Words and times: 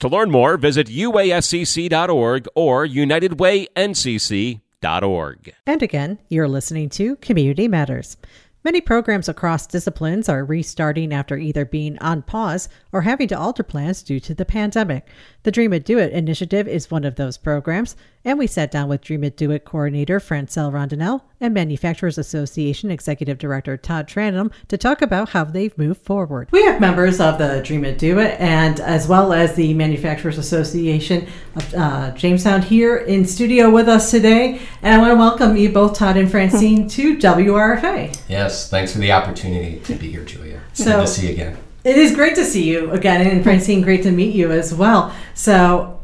To 0.00 0.08
learn 0.08 0.30
more, 0.30 0.56
visit 0.56 0.88
uascc.org 0.88 2.48
or 2.54 2.86
unitedwayncc.org. 2.86 5.54
And 5.66 5.82
again, 5.82 6.18
you're 6.28 6.48
listening 6.48 6.88
to 6.90 7.16
Community 7.16 7.68
Matters. 7.68 8.16
Many 8.64 8.80
programs 8.80 9.28
across 9.28 9.66
disciplines 9.66 10.28
are 10.28 10.44
restarting 10.44 11.12
after 11.12 11.36
either 11.36 11.66
being 11.66 11.98
on 11.98 12.22
pause 12.22 12.68
or 12.94 13.02
having 13.02 13.26
to 13.26 13.36
alter 13.36 13.64
plans 13.64 14.04
due 14.04 14.20
to 14.20 14.32
the 14.32 14.44
pandemic. 14.44 15.04
The 15.42 15.50
Dream 15.50 15.72
It 15.72 15.84
Do 15.84 15.98
It 15.98 16.12
initiative 16.12 16.68
is 16.68 16.92
one 16.92 17.04
of 17.04 17.16
those 17.16 17.36
programs, 17.36 17.96
and 18.24 18.38
we 18.38 18.46
sat 18.46 18.70
down 18.70 18.88
with 18.88 19.00
Dream 19.00 19.24
It 19.24 19.36
Do 19.36 19.50
It 19.50 19.64
coordinator 19.64 20.20
Francine 20.20 20.70
Rondenell 20.70 21.22
and 21.40 21.52
Manufacturers 21.52 22.18
Association 22.18 22.92
Executive 22.92 23.36
Director 23.36 23.76
Todd 23.76 24.06
Tranum 24.06 24.52
to 24.68 24.78
talk 24.78 25.02
about 25.02 25.30
how 25.30 25.42
they've 25.42 25.76
moved 25.76 26.02
forward. 26.02 26.48
We 26.52 26.62
have 26.66 26.80
members 26.80 27.18
of 27.20 27.38
the 27.38 27.60
Dream 27.64 27.84
It 27.84 27.98
Do 27.98 28.20
It 28.20 28.38
and 28.40 28.78
as 28.78 29.08
well 29.08 29.32
as 29.32 29.56
the 29.56 29.74
Manufacturers 29.74 30.38
Association 30.38 31.26
of 31.56 31.74
uh, 31.74 32.12
Jamestown 32.12 32.62
here 32.62 32.98
in 32.98 33.24
studio 33.24 33.70
with 33.70 33.88
us 33.88 34.12
today. 34.12 34.60
And 34.82 34.94
I 34.94 34.98
want 34.98 35.10
to 35.10 35.16
welcome 35.16 35.56
you 35.56 35.70
both, 35.70 35.98
Todd 35.98 36.16
and 36.16 36.30
Francine, 36.30 36.88
to 36.90 37.16
WRFA. 37.16 38.16
Yes, 38.28 38.70
thanks 38.70 38.92
for 38.92 38.98
the 38.98 39.10
opportunity 39.10 39.80
to 39.80 39.96
be 39.96 40.12
here, 40.12 40.24
Julia. 40.24 40.60
So, 40.74 40.84
Good 40.84 41.00
to 41.00 41.06
see 41.08 41.26
you 41.26 41.32
again. 41.32 41.58
It 41.84 41.98
is 41.98 42.14
great 42.14 42.34
to 42.36 42.46
see 42.46 42.64
you 42.64 42.90
again, 42.92 43.26
and 43.26 43.42
Francine, 43.42 43.82
great 43.82 44.02
to 44.04 44.10
meet 44.10 44.34
you 44.34 44.50
as 44.50 44.72
well. 44.72 45.14
So, 45.34 46.00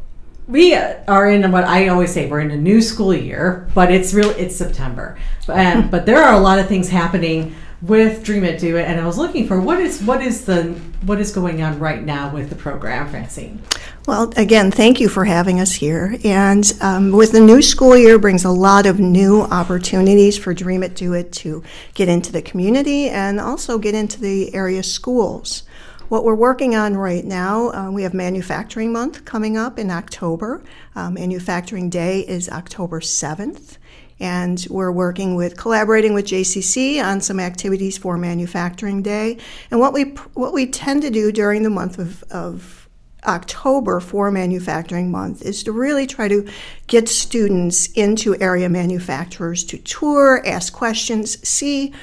we 0.47 0.75
are 0.75 1.27
in 1.27 1.51
what 1.51 1.63
I 1.63 1.87
always 1.87 2.13
say 2.13 2.29
we're 2.29 2.41
in 2.41 2.51
a 2.51 2.57
new 2.57 2.81
school 2.81 3.15
year, 3.15 3.67
but 3.73 3.91
it's 3.91 4.13
really 4.13 4.35
it's 4.35 4.55
September, 4.55 5.17
and 5.47 5.89
but 5.91 6.05
there 6.05 6.21
are 6.21 6.33
a 6.33 6.39
lot 6.39 6.59
of 6.59 6.67
things 6.67 6.89
happening 6.89 7.55
with 7.81 8.23
Dream 8.23 8.43
It 8.43 8.59
Do 8.59 8.77
It, 8.77 8.83
and 8.83 8.99
I 8.99 9.07
was 9.07 9.17
looking 9.17 9.47
for 9.47 9.59
what 9.59 9.79
is 9.79 10.03
what 10.03 10.21
is 10.21 10.45
the 10.45 10.65
what 11.05 11.19
is 11.19 11.31
going 11.31 11.63
on 11.63 11.79
right 11.79 12.03
now 12.03 12.31
with 12.31 12.49
the 12.49 12.55
program, 12.55 13.09
Francine. 13.09 13.59
Well, 14.05 14.31
again, 14.37 14.69
thank 14.69 14.99
you 14.99 15.09
for 15.09 15.25
having 15.25 15.59
us 15.59 15.73
here. 15.73 16.15
And 16.23 16.71
um, 16.81 17.11
with 17.11 17.31
the 17.31 17.39
new 17.39 17.61
school 17.61 17.97
year 17.97 18.19
brings 18.19 18.45
a 18.45 18.51
lot 18.51 18.85
of 18.85 18.99
new 18.99 19.41
opportunities 19.41 20.37
for 20.37 20.53
Dream 20.53 20.83
It 20.83 20.95
Do 20.95 21.13
It 21.13 21.31
to 21.33 21.63
get 21.95 22.07
into 22.07 22.31
the 22.31 22.41
community 22.41 23.09
and 23.09 23.39
also 23.39 23.79
get 23.79 23.95
into 23.95 24.19
the 24.19 24.53
area 24.53 24.83
schools. 24.83 25.63
What 26.11 26.25
we're 26.25 26.35
working 26.35 26.75
on 26.75 26.97
right 26.97 27.23
now, 27.23 27.69
uh, 27.71 27.89
we 27.89 28.03
have 28.03 28.13
Manufacturing 28.13 28.91
Month 28.91 29.23
coming 29.23 29.55
up 29.55 29.79
in 29.79 29.89
October. 29.89 30.61
Uh, 30.93 31.09
Manufacturing 31.09 31.89
Day 31.89 32.19
is 32.27 32.49
October 32.49 32.99
7th. 32.99 33.77
And 34.19 34.67
we're 34.69 34.91
working 34.91 35.35
with, 35.35 35.55
collaborating 35.55 36.13
with 36.13 36.25
JCC 36.25 37.01
on 37.01 37.21
some 37.21 37.39
activities 37.39 37.97
for 37.97 38.17
Manufacturing 38.17 39.01
Day. 39.01 39.37
And 39.71 39.79
what 39.79 39.93
we, 39.93 40.03
what 40.33 40.51
we 40.51 40.67
tend 40.67 41.01
to 41.03 41.09
do 41.11 41.31
during 41.31 41.63
the 41.63 41.69
month 41.69 41.97
of, 41.97 42.23
of 42.23 42.89
October 43.25 44.01
for 44.01 44.31
Manufacturing 44.31 45.11
Month 45.11 45.43
is 45.43 45.63
to 45.63 45.71
really 45.71 46.07
try 46.07 46.27
to 46.27 46.45
get 46.87 47.07
students 47.07 47.87
into 47.93 48.37
area 48.41 48.67
manufacturers 48.67 49.63
to 49.63 49.77
tour, 49.77 50.45
ask 50.45 50.73
questions, 50.73 51.39
see 51.47 51.93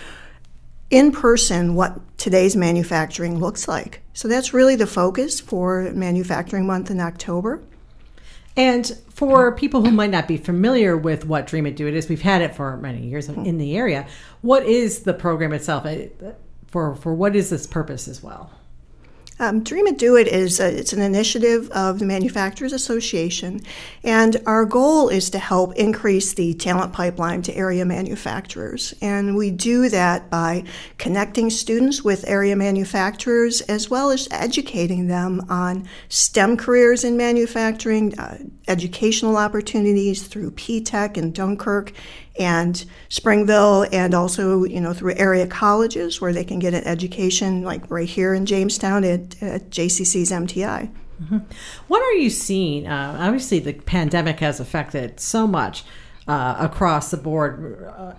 in 0.91 1.12
person 1.12 1.75
what 1.75 2.00
today's 2.19 2.56
manufacturing 2.56 3.38
looks 3.38 3.69
like. 3.69 4.03
So 4.12 4.28
that's 4.28 4.53
really 4.53 4.76
the 4.76 4.87
focus 4.87 5.41
for 5.41 5.91
Manufacturing 5.93 6.66
Month 6.66 6.91
in 6.91 7.00
October. 7.00 7.62
And 8.56 8.99
for 9.10 9.54
people 9.54 9.84
who 9.84 9.93
might 9.93 10.10
not 10.10 10.26
be 10.26 10.37
familiar 10.37 10.97
with 10.97 11.25
what 11.25 11.47
Dream 11.47 11.66
It 11.66 11.76
Do 11.76 11.87
It 11.87 11.94
is, 11.94 12.09
we've 12.09 12.22
had 12.22 12.43
it 12.43 12.56
for 12.56 12.76
many 12.78 13.06
years 13.06 13.28
in 13.28 13.59
the 13.59 13.76
area. 13.76 14.06
What 14.41 14.65
is 14.65 15.03
the 15.03 15.15
program 15.15 15.53
itself? 15.53 15.87
Uh, 15.87 16.06
for 16.66 16.97
for 16.97 17.15
what 17.15 17.37
is 17.37 17.50
this 17.50 17.66
purpose 17.66 18.09
as 18.09 18.22
well? 18.22 18.50
Um, 19.41 19.62
Dream 19.62 19.87
It 19.87 19.99
Do 19.99 20.16
It 20.16 20.26
is 20.26 20.59
a, 20.59 20.76
it's 20.76 20.93
an 20.93 21.00
initiative 21.00 21.71
of 21.71 22.00
the 22.00 22.04
Manufacturers 22.04 22.72
Association, 22.72 23.60
and 24.03 24.37
our 24.47 24.65
goal 24.65 25.09
is 25.09 25.31
to 25.31 25.38
help 25.38 25.76
increase 25.76 26.34
the 26.34 26.54
talent 26.54 26.93
pipeline 26.93 27.43
to 27.43 27.54
area 27.54 27.84
manufacturers. 27.84 28.94
And 29.00 29.37
we 29.37 29.53
do 29.53 29.88
that 29.91 30.28
by 30.28 30.65
connecting 30.99 31.50
students 31.50 32.03
with 32.03 32.28
area 32.28 32.56
manufacturers 32.56 33.60
as 33.62 33.88
well 33.88 34.10
as 34.10 34.26
educating 34.32 35.06
them 35.06 35.47
on 35.49 35.88
STEM 36.09 36.56
careers 36.56 37.05
in 37.05 37.16
manufacturing, 37.16 38.19
uh, 38.19 38.38
educational 38.66 39.37
opportunities 39.37 40.26
through 40.26 40.50
P-TECH 40.50 41.16
and 41.16 41.32
Dunkirk 41.32 41.93
and 42.38 42.84
Springville, 43.09 43.87
and 43.93 44.15
also 44.15 44.65
you 44.65 44.81
know 44.81 44.93
through 44.93 45.15
area 45.16 45.47
colleges 45.47 46.21
where 46.21 46.32
they 46.32 46.44
can 46.44 46.59
get 46.59 46.75
an 46.75 46.84
education, 46.84 47.62
like 47.62 47.91
right 47.91 48.09
here 48.09 48.34
in 48.34 48.47
Jamestown 48.47 49.04
at, 49.04 49.43
at 49.43 49.71
JCC's 49.71 50.31
MTI. 50.31 50.91
Mm-hmm. 51.22 51.38
What 51.88 52.03
are 52.03 52.12
you 52.12 52.31
seeing? 52.31 52.87
Uh, 52.87 53.16
obviously, 53.21 53.59
the 53.59 53.75
pandemic 53.75 54.41
has 54.41 54.60
affected 54.60 55.21
so 55.21 55.47
much. 55.47 55.84
Uh, 56.26 56.56
across 56.60 57.10
the 57.10 57.16
board, 57.16 57.91
uh, 57.97 58.12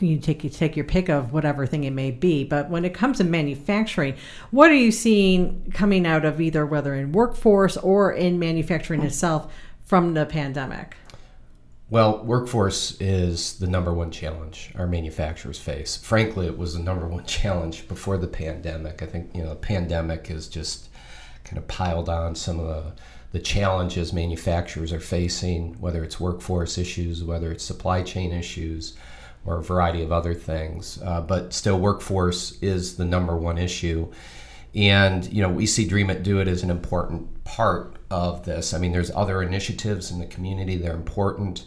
you 0.00 0.18
take 0.18 0.42
you 0.42 0.50
take 0.50 0.74
your 0.74 0.84
pick 0.84 1.08
of 1.08 1.32
whatever 1.32 1.64
thing 1.64 1.84
it 1.84 1.92
may 1.92 2.10
be. 2.10 2.42
But 2.42 2.68
when 2.68 2.84
it 2.84 2.92
comes 2.92 3.18
to 3.18 3.24
manufacturing, 3.24 4.16
what 4.50 4.72
are 4.72 4.74
you 4.74 4.90
seeing 4.90 5.70
coming 5.72 6.04
out 6.04 6.24
of 6.24 6.40
either 6.40 6.66
whether 6.66 6.92
in 6.92 7.12
workforce 7.12 7.76
or 7.76 8.12
in 8.12 8.40
manufacturing 8.40 9.02
itself 9.02 9.54
from 9.84 10.14
the 10.14 10.26
pandemic? 10.26 10.96
Well, 11.92 12.24
workforce 12.24 12.98
is 13.02 13.58
the 13.58 13.66
number 13.66 13.92
one 13.92 14.10
challenge 14.10 14.72
our 14.76 14.86
manufacturers 14.86 15.58
face. 15.58 15.94
Frankly, 15.94 16.46
it 16.46 16.56
was 16.56 16.72
the 16.72 16.82
number 16.82 17.06
one 17.06 17.24
challenge 17.26 17.86
before 17.86 18.16
the 18.16 18.26
pandemic. 18.26 19.02
I 19.02 19.06
think 19.06 19.34
you 19.34 19.42
know 19.42 19.50
the 19.50 19.56
pandemic 19.56 20.28
has 20.28 20.48
just 20.48 20.88
kind 21.44 21.58
of 21.58 21.68
piled 21.68 22.08
on 22.08 22.34
some 22.34 22.58
of 22.58 22.66
the 22.66 22.92
the 23.32 23.40
challenges 23.40 24.14
manufacturers 24.14 24.90
are 24.90 25.00
facing, 25.00 25.74
whether 25.82 26.02
it's 26.02 26.18
workforce 26.18 26.78
issues, 26.78 27.22
whether 27.22 27.52
it's 27.52 27.62
supply 27.62 28.02
chain 28.02 28.32
issues, 28.32 28.96
or 29.44 29.58
a 29.58 29.62
variety 29.62 30.02
of 30.02 30.12
other 30.12 30.32
things. 30.32 30.98
Uh, 31.04 31.20
but 31.20 31.52
still, 31.52 31.78
workforce 31.78 32.56
is 32.62 32.96
the 32.96 33.04
number 33.04 33.36
one 33.36 33.58
issue. 33.58 34.10
And 34.74 35.30
you 35.30 35.42
know, 35.42 35.50
we 35.50 35.66
see 35.66 35.86
Dream 35.86 36.08
It 36.08 36.22
Do 36.22 36.40
It 36.40 36.48
as 36.48 36.62
an 36.62 36.70
important 36.70 37.44
part 37.44 38.01
of 38.12 38.44
this. 38.44 38.74
I 38.74 38.78
mean, 38.78 38.92
there's 38.92 39.10
other 39.10 39.42
initiatives 39.42 40.10
in 40.10 40.18
the 40.18 40.26
community 40.26 40.76
they're 40.76 40.94
important. 40.94 41.64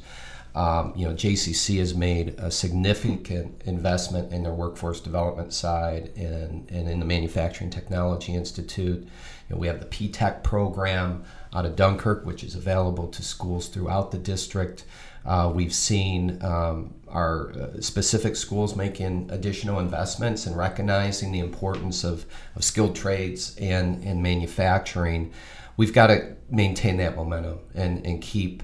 Um, 0.54 0.94
you 0.96 1.06
know, 1.06 1.14
JCC 1.14 1.80
has 1.80 1.94
made 1.94 2.36
a 2.38 2.50
significant 2.50 3.62
investment 3.66 4.32
in 4.32 4.44
their 4.44 4.54
workforce 4.54 5.02
development 5.02 5.52
side 5.52 6.12
and, 6.16 6.70
and 6.72 6.88
in 6.88 7.00
the 7.00 7.06
Manufacturing 7.06 7.70
Technology 7.70 8.34
Institute. 8.34 9.02
You 9.02 9.56
know, 9.56 9.58
we 9.58 9.68
have 9.68 9.82
the 9.82 9.86
P-TECH 9.86 10.44
program 10.44 11.26
out 11.54 11.66
of 11.66 11.76
Dunkirk, 11.76 12.26
which 12.26 12.42
is 12.44 12.56
available 12.56 13.08
to 13.10 13.22
schools 13.22 13.68
throughout 13.68 14.12
the 14.12 14.18
district. 14.18 14.86
Uh, 15.26 15.52
we've 15.54 15.74
seen 15.74 16.42
um, 16.42 16.94
our 17.10 17.52
uh, 17.52 17.82
specific 17.82 18.36
schools 18.36 18.76
making 18.76 19.28
additional 19.32 19.80
investments 19.80 20.46
and 20.46 20.56
recognizing 20.56 21.32
the 21.32 21.40
importance 21.40 22.04
of, 22.04 22.26
of 22.56 22.64
skilled 22.64 22.96
trades 22.96 23.58
and, 23.60 24.04
and 24.04 24.22
manufacturing. 24.22 25.34
We've 25.78 25.94
got 25.94 26.08
to 26.08 26.36
maintain 26.50 26.98
that 26.98 27.16
momentum 27.16 27.60
and, 27.74 28.06
and 28.06 28.22
keep 28.22 28.64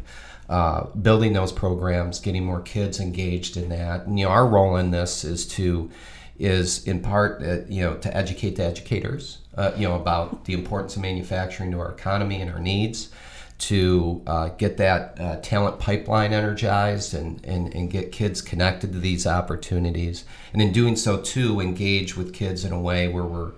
uh, 0.49 0.85
building 0.87 1.33
those 1.33 1.51
programs, 1.51 2.19
getting 2.19 2.45
more 2.45 2.61
kids 2.61 2.99
engaged 2.99 3.57
in 3.57 3.69
that. 3.69 4.05
And, 4.05 4.19
you 4.19 4.25
know, 4.25 4.31
our 4.31 4.45
role 4.45 4.75
in 4.75 4.91
this 4.91 5.23
is 5.23 5.47
to 5.49 5.89
is 6.39 6.87
in 6.87 6.99
part 6.99 7.43
uh, 7.43 7.59
you 7.67 7.81
know 7.81 7.95
to 7.97 8.17
educate 8.17 8.55
the 8.55 8.63
educators 8.63 9.37
uh, 9.57 9.71
you 9.77 9.87
know 9.87 9.95
about 9.95 10.45
the 10.45 10.53
importance 10.53 10.95
of 10.95 11.01
manufacturing 11.03 11.69
to 11.69 11.79
our 11.79 11.91
economy 11.91 12.41
and 12.41 12.49
our 12.49 12.59
needs 12.59 13.11
to 13.61 14.23
uh, 14.25 14.49
get 14.49 14.77
that 14.77 15.15
uh, 15.21 15.35
talent 15.37 15.77
pipeline 15.77 16.33
energized 16.33 17.13
and, 17.13 17.45
and, 17.45 17.73
and 17.75 17.91
get 17.91 18.11
kids 18.11 18.41
connected 18.41 18.91
to 18.91 18.99
these 18.99 19.27
opportunities. 19.27 20.25
And 20.51 20.63
in 20.63 20.73
doing 20.73 20.95
so, 20.95 21.21
too, 21.21 21.59
engage 21.61 22.17
with 22.17 22.33
kids 22.33 22.65
in 22.65 22.71
a 22.71 22.81
way 22.81 23.07
where 23.07 23.23
we're 23.23 23.51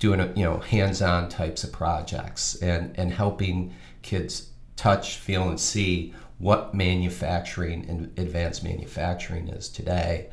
doing 0.00 0.36
you 0.36 0.42
know 0.44 0.58
hands-on 0.58 1.28
types 1.28 1.62
of 1.62 1.70
projects 1.70 2.56
and, 2.56 2.98
and 2.98 3.12
helping 3.12 3.72
kids 4.02 4.50
touch, 4.74 5.18
feel, 5.18 5.48
and 5.48 5.60
see 5.60 6.12
what 6.38 6.74
manufacturing 6.74 7.88
and 7.88 8.18
advanced 8.18 8.64
manufacturing 8.64 9.46
is 9.48 9.68
today. 9.68 10.30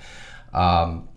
Um, 0.53 1.09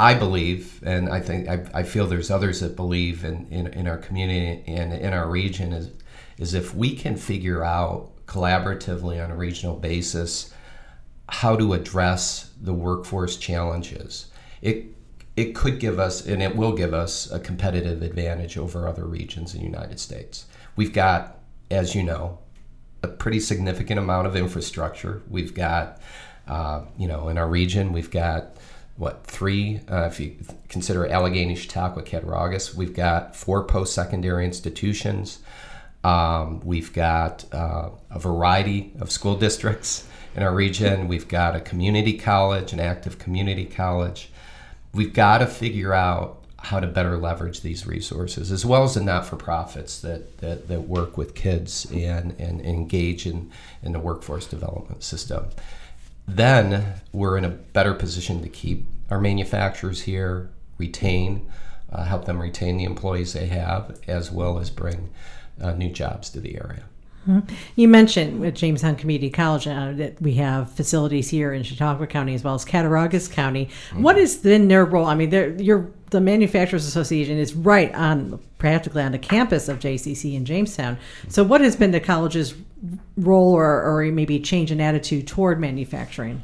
I 0.00 0.14
believe, 0.14 0.82
and 0.84 1.08
I 1.08 1.20
think 1.20 1.48
I, 1.48 1.64
I, 1.74 1.82
feel 1.82 2.06
there's 2.06 2.30
others 2.30 2.60
that 2.60 2.74
believe 2.74 3.24
in, 3.24 3.46
in, 3.50 3.66
in 3.68 3.86
our 3.86 3.98
community 3.98 4.64
and 4.66 4.92
in 4.92 5.12
our 5.12 5.30
region 5.30 5.72
is 5.72 5.90
is 6.38 6.54
if 6.54 6.74
we 6.74 6.96
can 6.96 7.14
figure 7.14 7.62
out 7.62 8.10
collaboratively 8.26 9.22
on 9.22 9.30
a 9.30 9.36
regional 9.36 9.76
basis 9.76 10.52
how 11.28 11.54
to 11.54 11.74
address 11.74 12.50
the 12.60 12.72
workforce 12.72 13.36
challenges, 13.36 14.26
it 14.62 14.86
it 15.36 15.54
could 15.54 15.80
give 15.80 15.98
us 15.98 16.26
and 16.26 16.42
it 16.42 16.56
will 16.56 16.72
give 16.72 16.92
us 16.92 17.30
a 17.30 17.40
competitive 17.40 18.02
advantage 18.02 18.58
over 18.58 18.86
other 18.86 19.04
regions 19.04 19.54
in 19.54 19.60
the 19.60 19.66
United 19.66 19.98
States. 19.98 20.46
We've 20.76 20.92
got, 20.92 21.38
as 21.70 21.94
you 21.94 22.02
know, 22.02 22.38
a 23.02 23.08
pretty 23.08 23.40
significant 23.40 23.98
amount 23.98 24.26
of 24.26 24.36
infrastructure. 24.36 25.22
We've 25.28 25.54
got, 25.54 26.00
uh, 26.46 26.82
you 26.98 27.08
know, 27.08 27.28
in 27.28 27.38
our 27.38 27.48
region, 27.48 27.92
we've 27.92 28.10
got 28.10 28.56
what 28.96 29.26
three? 29.26 29.80
Uh, 29.90 30.04
if 30.04 30.20
you 30.20 30.36
consider 30.68 31.06
Allegany, 31.08 31.56
Chautauqua, 31.56 32.02
Cattaraugus, 32.02 32.74
we've 32.74 32.94
got 32.94 33.34
four 33.34 33.64
post-secondary 33.64 34.44
institutions. 34.44 35.38
Um, 36.04 36.60
we've 36.60 36.92
got 36.92 37.44
uh, 37.52 37.90
a 38.10 38.18
variety 38.18 38.92
of 39.00 39.10
school 39.10 39.36
districts 39.36 40.06
in 40.36 40.42
our 40.42 40.54
region. 40.54 41.08
We've 41.08 41.28
got 41.28 41.56
a 41.56 41.60
community 41.60 42.18
college, 42.18 42.72
an 42.72 42.80
active 42.80 43.18
community 43.18 43.64
college. 43.64 44.30
We've 44.94 45.12
got 45.12 45.38
to 45.38 45.46
figure 45.46 45.94
out 45.94 46.44
how 46.58 46.78
to 46.78 46.86
better 46.86 47.16
leverage 47.16 47.62
these 47.62 47.86
resources, 47.86 48.52
as 48.52 48.64
well 48.64 48.84
as 48.84 48.94
the 48.94 49.02
not-for-profits 49.02 50.00
that, 50.00 50.38
that, 50.38 50.68
that 50.68 50.82
work 50.82 51.16
with 51.16 51.34
kids 51.34 51.86
and, 51.90 52.38
and 52.38 52.60
engage 52.60 53.26
in, 53.26 53.50
in 53.82 53.92
the 53.92 53.98
workforce 53.98 54.46
development 54.46 55.02
system. 55.02 55.46
Then 56.28 57.00
we're 57.12 57.36
in 57.36 57.44
a 57.44 57.48
better 57.48 57.94
position 57.94 58.42
to 58.42 58.48
keep 58.48 58.86
our 59.10 59.20
manufacturers 59.20 60.02
here, 60.02 60.50
retain, 60.78 61.50
uh, 61.90 62.04
help 62.04 62.26
them 62.26 62.40
retain 62.40 62.76
the 62.76 62.84
employees 62.84 63.32
they 63.32 63.46
have, 63.46 63.98
as 64.06 64.30
well 64.30 64.58
as 64.58 64.70
bring 64.70 65.10
uh, 65.60 65.72
new 65.72 65.90
jobs 65.90 66.30
to 66.30 66.40
the 66.40 66.56
area. 66.56 66.84
Mm-hmm. 67.28 67.54
You 67.76 67.88
mentioned 67.88 68.40
with 68.40 68.54
Jamestown 68.54 68.96
Community 68.96 69.30
College 69.30 69.66
uh, 69.68 69.92
that 69.92 70.20
we 70.20 70.34
have 70.34 70.72
facilities 70.72 71.30
here 71.30 71.52
in 71.52 71.62
Chautauqua 71.62 72.06
County 72.06 72.34
as 72.34 72.42
well 72.42 72.54
as 72.54 72.64
Cattaraugus 72.64 73.28
County. 73.28 73.66
Mm-hmm. 73.66 74.02
What 74.02 74.16
has 74.16 74.36
been 74.36 74.68
their 74.68 74.84
role? 74.84 75.06
I 75.06 75.14
mean, 75.14 75.30
the 75.30 76.20
Manufacturers 76.20 76.86
Association 76.86 77.38
is 77.38 77.54
right 77.54 77.94
on 77.94 78.40
practically 78.58 79.02
on 79.02 79.12
the 79.12 79.18
campus 79.18 79.68
of 79.68 79.78
JCC 79.78 80.34
in 80.34 80.44
Jamestown. 80.44 80.98
So, 81.28 81.42
what 81.44 81.60
has 81.60 81.76
been 81.76 81.90
the 81.90 82.00
college's 82.00 82.54
role, 83.16 83.54
or, 83.54 83.82
or 83.82 84.04
maybe 84.12 84.40
change 84.40 84.70
in 84.70 84.80
attitude 84.80 85.26
toward 85.26 85.60
manufacturing? 85.60 86.42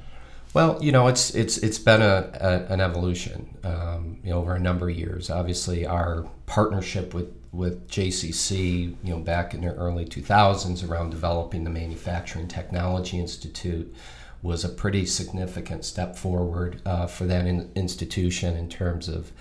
Well, 0.55 0.83
you 0.83 0.93
know, 0.93 1.09
it's 1.09 1.35
it's 1.35 1.59
it's 1.59 1.79
been 1.79 2.03
a, 2.03 2.31
a 2.41 2.73
an 2.73 2.81
evolution, 2.81 3.57
um, 3.65 4.19
you 4.25 4.31
know, 4.31 4.39
over 4.39 4.55
a 4.55 4.59
number 4.59 4.89
of 4.89 4.97
years. 4.97 5.31
Obviously, 5.31 5.87
our 5.87 6.27
partnership 6.47 7.13
with 7.15 7.38
with 7.53 7.89
JCC, 7.89 8.97
you 9.03 9.11
know, 9.11 9.19
back 9.19 9.55
in 9.55 9.63
the 9.63 9.75
early 9.75 10.05
2000s 10.05 10.89
around 10.89 11.11
developing 11.11 11.65
the 11.65 11.71
Manufacturing 11.71 12.49
Technology 12.49 13.19
Institute 13.19 13.95
was 14.43 14.65
a 14.65 14.69
pretty 14.69 15.05
significant 15.05 15.85
step 15.85 16.17
forward 16.17 16.81
uh, 16.87 17.07
for 17.07 17.25
that 17.25 17.47
in, 17.47 17.71
institution 17.75 18.57
in 18.57 18.69
terms 18.69 19.09
of 19.09 19.33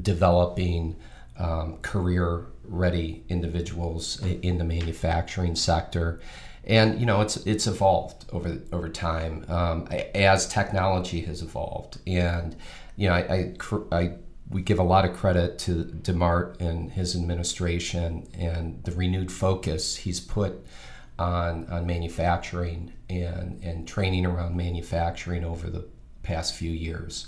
developing 0.00 0.96
um, 1.38 1.78
career 1.82 2.46
ready 2.64 3.24
individuals 3.28 4.20
in 4.22 4.58
the 4.58 4.64
manufacturing 4.64 5.54
sector. 5.54 6.20
And 6.64 7.00
you 7.00 7.06
know 7.06 7.20
it's 7.22 7.38
it's 7.38 7.66
evolved 7.66 8.24
over 8.30 8.58
over 8.70 8.88
time 8.88 9.44
um, 9.48 9.88
as 10.14 10.46
technology 10.46 11.20
has 11.22 11.42
evolved, 11.42 11.98
and 12.06 12.54
you 12.94 13.08
know 13.08 13.14
I, 13.16 13.54
I, 13.90 13.96
I 13.98 14.12
we 14.52 14.62
give 14.62 14.78
a 14.78 14.84
lot 14.84 15.04
of 15.04 15.14
credit 15.14 15.58
to 15.60 15.84
DeMarte 15.84 16.60
and 16.60 16.92
his 16.92 17.16
administration 17.16 18.28
and 18.34 18.84
the 18.84 18.92
renewed 18.92 19.32
focus 19.32 19.96
he's 19.96 20.20
put 20.20 20.64
on, 21.18 21.66
on 21.66 21.86
manufacturing 21.86 22.92
and, 23.08 23.62
and 23.62 23.88
training 23.88 24.26
around 24.26 24.56
manufacturing 24.56 25.44
over 25.44 25.70
the 25.70 25.86
past 26.22 26.54
few 26.54 26.70
years. 26.70 27.26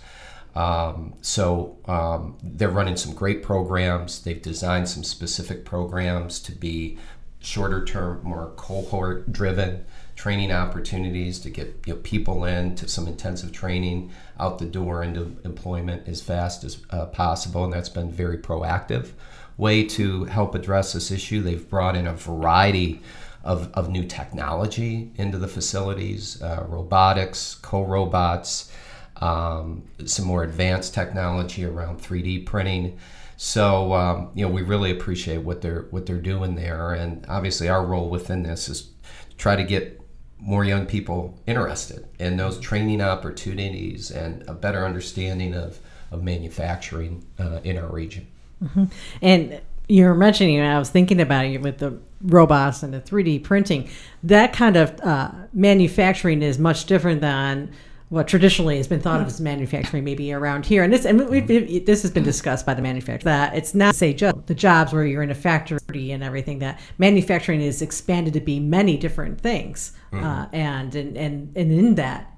Um, 0.55 1.15
so 1.21 1.79
um, 1.87 2.39
they're 2.43 2.69
running 2.69 2.97
some 2.97 3.15
great 3.15 3.43
programs. 3.43 4.23
They've 4.23 4.41
designed 4.41 4.89
some 4.89 5.03
specific 5.03 5.65
programs 5.65 6.39
to 6.41 6.53
be 6.53 6.99
shorter 7.41 7.85
term, 7.85 8.21
more 8.23 8.53
cohort 8.57 9.33
driven 9.33 9.85
training 10.17 10.53
opportunities 10.53 11.41
to 11.41 11.51
get 11.51 11.75
you 11.87 11.95
know, 11.95 12.01
people 12.03 12.45
in 12.45 12.75
to 12.77 12.89
some 12.89 13.07
intensive 13.07 13.53
training 13.53 14.11
out 14.39 14.59
the 14.59 14.65
door 14.65 15.03
into 15.03 15.37
employment 15.45 16.09
as 16.09 16.21
fast 16.21 16.65
as 16.65 16.79
uh, 16.91 17.07
possible, 17.07 17.65
and 17.65 17.73
that's 17.73 17.89
been 17.89 18.11
very 18.11 18.39
proactive 18.39 19.13
way 19.57 19.85
to 19.85 20.25
help 20.25 20.55
address 20.55 20.93
this 20.93 21.11
issue. 21.11 21.41
They've 21.41 21.69
brought 21.69 21.97
in 21.97 22.07
a 22.07 22.15
variety 22.15 23.01
of, 23.43 23.73
of 23.75 23.91
new 23.91 24.05
technology 24.05 25.13
into 25.17 25.39
the 25.39 25.49
facilities, 25.49 26.41
uh, 26.43 26.65
robotics, 26.67 27.57
co-robots, 27.57 28.73
um, 29.17 29.85
some 30.07 30.27
more 30.27 30.43
advanced 30.43 30.95
technology 30.95 31.65
around 31.65 32.01
3D 32.01 32.47
printing. 32.47 32.99
So 33.37 33.93
um, 33.93 34.31
you 34.35 34.47
know 34.47 34.53
we 34.53 34.63
really 34.63 34.91
appreciate 34.91 35.39
what 35.39 35.61
they're 35.61 35.87
what 35.91 36.07
they're 36.07 36.21
doing 36.21 36.55
there, 36.55 36.93
and 36.93 37.27
obviously 37.29 37.69
our 37.69 37.85
role 37.85 38.09
within 38.09 38.45
this 38.45 38.69
is 38.69 38.91
try 39.37 39.57
to 39.57 39.65
get 39.65 40.01
more 40.39 40.65
young 40.65 40.87
people 40.87 41.39
interested 41.47 42.07
in 42.19 42.37
those 42.37 42.59
training 42.61 43.01
opportunities 43.01 44.11
and 44.11 44.43
a 44.49 44.53
better 44.53 44.85
understanding 44.85 45.55
of, 45.55 45.79
of 46.11 46.23
manufacturing 46.23 47.25
uh, 47.39 47.61
in 47.65 47.79
our 47.79 47.89
region. 47.89 48.27
Mm-hmm. 48.63 48.85
And 49.23 49.61
you 49.89 50.05
were 50.05 50.15
mentioning, 50.15 50.59
and 50.59 50.71
I 50.71 50.79
was 50.79 50.91
thinking 50.91 51.21
about 51.21 51.45
it 51.45 51.61
with 51.61 51.79
the 51.79 51.99
robots 52.23 52.83
and 52.83 52.93
the 52.93 53.01
3D 53.01 53.43
printing. 53.43 53.89
That 54.23 54.53
kind 54.53 54.77
of 54.77 54.99
uh, 55.01 55.31
manufacturing 55.53 56.43
is 56.43 56.59
much 56.59 56.87
different 56.87 57.21
than 57.21 57.73
what 58.11 58.29
traditionally 58.29 58.77
has 58.77 58.87
been 58.87 59.01
thought 59.01 59.21
of 59.21 59.27
as 59.27 59.41
manufacturing 59.41 60.05
maybe 60.05 60.33
around 60.33 60.67
here. 60.67 60.83
And 60.83 60.93
this 60.93 61.05
and 61.05 61.21
this 61.21 62.03
has 62.03 62.11
been 62.11 62.23
discussed 62.23 62.67
by 62.67 62.75
the 62.75 62.83
manufacturer 62.83 63.25
that 63.25 63.57
it's 63.57 63.75
not 63.75 63.95
say 63.95 64.13
just 64.13 64.47
the 64.47 64.55
jobs 64.55 64.93
where 64.93 65.05
you're 65.05 65.23
in 65.23 65.31
a 65.31 65.35
factory 65.35 66.11
and 66.11 66.23
everything 66.23 66.59
that 66.61 66.81
manufacturing 66.99 67.61
is 67.61 67.83
expanded 67.83 68.35
to 68.35 68.41
be 68.41 68.61
many 68.61 68.97
different 68.97 69.41
things. 69.41 69.93
Mm-hmm. 70.13 70.25
uh, 70.25 70.47
and, 70.53 70.95
and 70.95 71.17
and 71.17 71.57
and 71.57 71.73
in 71.73 71.95
that 71.97 72.31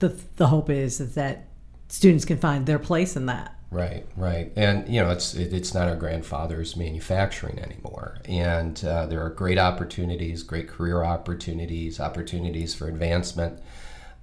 the 0.00 0.14
the 0.36 0.48
hope 0.48 0.68
is, 0.68 1.00
is 1.00 1.14
that 1.14 1.48
students 1.88 2.24
can 2.24 2.36
find 2.36 2.66
their 2.66 2.78
place 2.78 3.16
in 3.16 3.26
that. 3.26 3.56
Right, 3.70 4.04
right, 4.18 4.52
and 4.54 4.86
you 4.86 5.00
know 5.00 5.10
it's 5.10 5.34
it, 5.34 5.54
it's 5.54 5.72
not 5.72 5.88
our 5.88 5.96
grandfather's 5.96 6.76
manufacturing 6.76 7.58
anymore, 7.58 8.18
and 8.26 8.84
uh, 8.84 9.06
there 9.06 9.24
are 9.24 9.30
great 9.30 9.58
opportunities, 9.58 10.42
great 10.42 10.68
career 10.68 11.02
opportunities, 11.02 11.98
opportunities 11.98 12.74
for 12.74 12.88
advancement 12.88 13.60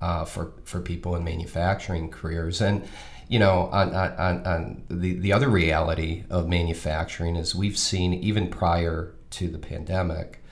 uh, 0.01 0.25
for 0.25 0.53
for 0.63 0.81
people 0.81 1.15
in 1.15 1.23
manufacturing 1.23 2.09
careers. 2.09 2.61
And 2.61 2.87
you 3.27 3.37
know, 3.37 3.69
on, 3.71 3.93
on, 3.93 4.45
on 4.47 4.83
the 4.89 5.13
the 5.13 5.33
other 5.33 5.49
reality 5.49 6.23
of 6.29 6.47
manufacturing 6.47 7.35
is 7.35 7.53
we've 7.53 7.77
seen 7.77 8.13
even 8.13 8.49
prior 8.49 9.13
to 9.31 9.47
the 9.47 9.59
pandemic, 9.59 10.43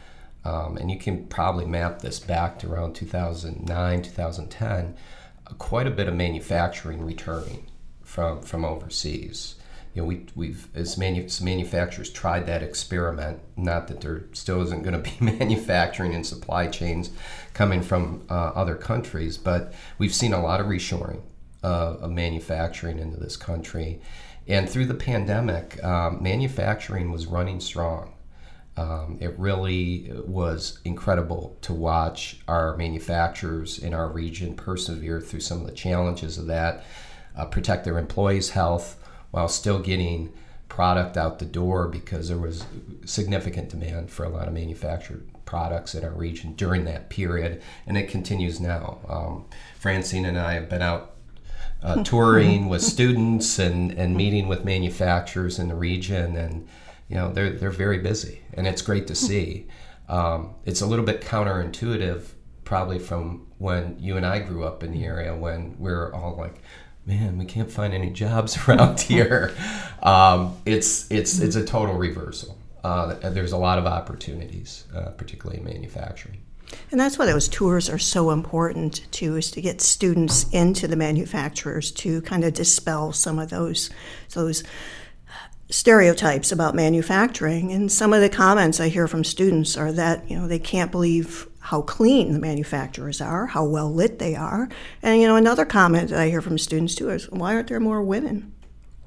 um, 0.45 0.77
and 0.77 0.91
you 0.91 0.97
can 0.97 1.25
probably 1.27 1.65
map 1.65 2.01
this 2.01 2.19
back 2.19 2.59
to 2.59 2.71
around 2.71 2.93
2009, 2.93 4.01
2010, 4.03 4.95
uh, 5.47 5.53
quite 5.55 5.87
a 5.87 5.91
bit 5.91 6.07
of 6.07 6.13
manufacturing 6.13 7.03
returning 7.03 7.65
from 8.03 8.41
from 8.41 8.63
overseas 8.63 9.55
you 9.97 10.03
know, 10.03 10.09
we, 10.09 10.25
we've 10.35 10.67
as, 10.75 10.95
manu- 10.95 11.27
manufacturers 11.41 12.11
tried 12.11 12.45
that 12.45 12.61
experiment. 12.61 13.39
Not 13.55 13.87
that 13.87 14.01
there 14.01 14.25
still 14.31 14.61
isn't 14.61 14.83
going 14.83 15.01
to 15.01 15.09
be 15.09 15.17
manufacturing 15.39 16.13
and 16.13 16.23
supply 16.23 16.67
chains 16.67 17.09
coming 17.57 17.81
from 17.81 18.23
uh, 18.29 18.51
other 18.53 18.75
countries, 18.75 19.35
but 19.35 19.73
we've 19.97 20.13
seen 20.13 20.31
a 20.31 20.39
lot 20.39 20.59
of 20.59 20.67
reshoring 20.67 21.21
uh, 21.63 21.95
of 21.99 22.11
manufacturing 22.11 22.99
into 22.99 23.17
this 23.17 23.35
country. 23.35 23.99
And 24.47 24.69
through 24.69 24.85
the 24.85 24.93
pandemic, 24.93 25.83
um, 25.83 26.21
manufacturing 26.21 27.11
was 27.11 27.25
running 27.25 27.59
strong. 27.59 28.13
Um, 28.77 29.17
it 29.19 29.33
really 29.39 30.11
was 30.27 30.77
incredible 30.85 31.57
to 31.63 31.73
watch 31.73 32.39
our 32.47 32.77
manufacturers 32.77 33.79
in 33.79 33.91
our 33.91 34.07
region 34.07 34.53
persevere 34.53 35.19
through 35.19 35.39
some 35.39 35.61
of 35.61 35.65
the 35.65 35.73
challenges 35.73 36.37
of 36.37 36.45
that, 36.45 36.85
uh, 37.35 37.45
protect 37.45 37.85
their 37.85 37.97
employees' 37.97 38.51
health 38.51 39.03
while 39.31 39.47
still 39.47 39.79
getting 39.79 40.31
product 40.69 41.17
out 41.17 41.39
the 41.39 41.45
door 41.45 41.87
because 41.87 42.27
there 42.27 42.37
was 42.37 42.65
significant 43.05 43.69
demand 43.69 44.11
for 44.11 44.25
a 44.25 44.29
lot 44.29 44.47
of 44.47 44.53
manufactured 44.53 45.27
products 45.47 45.95
in 45.95 46.03
our 46.03 46.11
region 46.11 46.53
during 46.53 46.85
that 46.85 47.09
period, 47.09 47.63
and 47.87 47.97
it 47.97 48.07
continues 48.07 48.59
now. 48.59 48.99
Um, 49.09 49.45
Francine 49.79 50.25
and 50.25 50.37
I 50.37 50.53
have 50.53 50.69
been 50.69 50.83
out 50.83 51.15
uh, 51.81 52.03
touring 52.03 52.69
with 52.69 52.83
students 52.93 53.57
and, 53.57 53.91
and 53.93 54.15
meeting 54.15 54.47
with 54.47 54.63
manufacturers 54.63 55.57
in 55.57 55.69
the 55.69 55.75
region, 55.75 56.35
and 56.35 56.67
you 57.09 57.15
know 57.15 57.33
they're 57.33 57.49
they're 57.49 57.71
very 57.71 57.97
busy, 57.97 58.41
and 58.53 58.67
it's 58.67 58.83
great 58.83 59.07
to 59.07 59.15
see. 59.15 59.67
Um, 60.07 60.53
it's 60.65 60.81
a 60.81 60.85
little 60.85 61.05
bit 61.05 61.21
counterintuitive, 61.21 62.23
probably 62.63 62.99
from 62.99 63.47
when 63.57 63.97
you 63.99 64.17
and 64.17 64.25
I 64.25 64.39
grew 64.39 64.63
up 64.63 64.83
in 64.83 64.91
the 64.91 65.03
area, 65.03 65.35
when 65.35 65.75
we're 65.79 66.13
all 66.13 66.35
like, 66.35 66.61
"Man, 67.05 67.37
we 67.37 67.45
can't 67.45 67.71
find 67.71 67.93
any 67.93 68.11
jobs 68.11 68.57
around 68.67 68.99
here." 69.01 69.55
Um, 69.99 70.55
it's 70.63 71.11
it's 71.11 71.39
it's 71.39 71.55
a 71.55 71.65
total 71.65 71.95
reversal. 71.95 72.55
Uh, 72.87 73.29
there's 73.31 73.51
a 73.51 73.57
lot 73.57 73.77
of 73.77 73.85
opportunities, 73.85 74.85
uh, 74.95 75.09
particularly 75.09 75.59
in 75.59 75.65
manufacturing. 75.65 76.37
And 76.89 76.99
that's 76.99 77.17
why 77.17 77.25
those 77.25 77.49
tours 77.49 77.89
are 77.89 77.97
so 77.97 78.31
important 78.31 79.11
too, 79.11 79.35
is 79.35 79.51
to 79.51 79.61
get 79.61 79.81
students 79.81 80.49
into 80.51 80.87
the 80.87 80.95
manufacturers 80.95 81.91
to 81.91 82.21
kind 82.21 82.45
of 82.45 82.53
dispel 82.53 83.11
some 83.11 83.39
of 83.39 83.49
those 83.49 83.89
those 84.33 84.63
stereotypes 85.69 86.53
about 86.53 86.75
manufacturing. 86.75 87.73
And 87.73 87.91
some 87.91 88.13
of 88.13 88.21
the 88.21 88.29
comments 88.29 88.79
I 88.79 88.87
hear 88.87 89.07
from 89.07 89.25
students 89.25 89.75
are 89.75 89.91
that 89.91 90.29
you 90.29 90.37
know 90.37 90.47
they 90.47 90.59
can't 90.59 90.91
believe 90.91 91.47
how 91.59 91.81
clean 91.81 92.31
the 92.31 92.39
manufacturers 92.39 93.19
are, 93.19 93.47
how 93.47 93.65
well 93.65 93.93
lit 93.93 94.19
they 94.19 94.35
are. 94.35 94.69
And 95.03 95.21
you 95.21 95.27
know 95.27 95.35
another 95.35 95.65
comment 95.65 96.09
that 96.09 96.19
I 96.19 96.29
hear 96.29 96.41
from 96.41 96.57
students 96.57 96.95
too 96.95 97.09
is 97.09 97.29
why 97.31 97.53
aren't 97.53 97.67
there 97.67 97.81
more 97.81 98.01
women? 98.01 98.53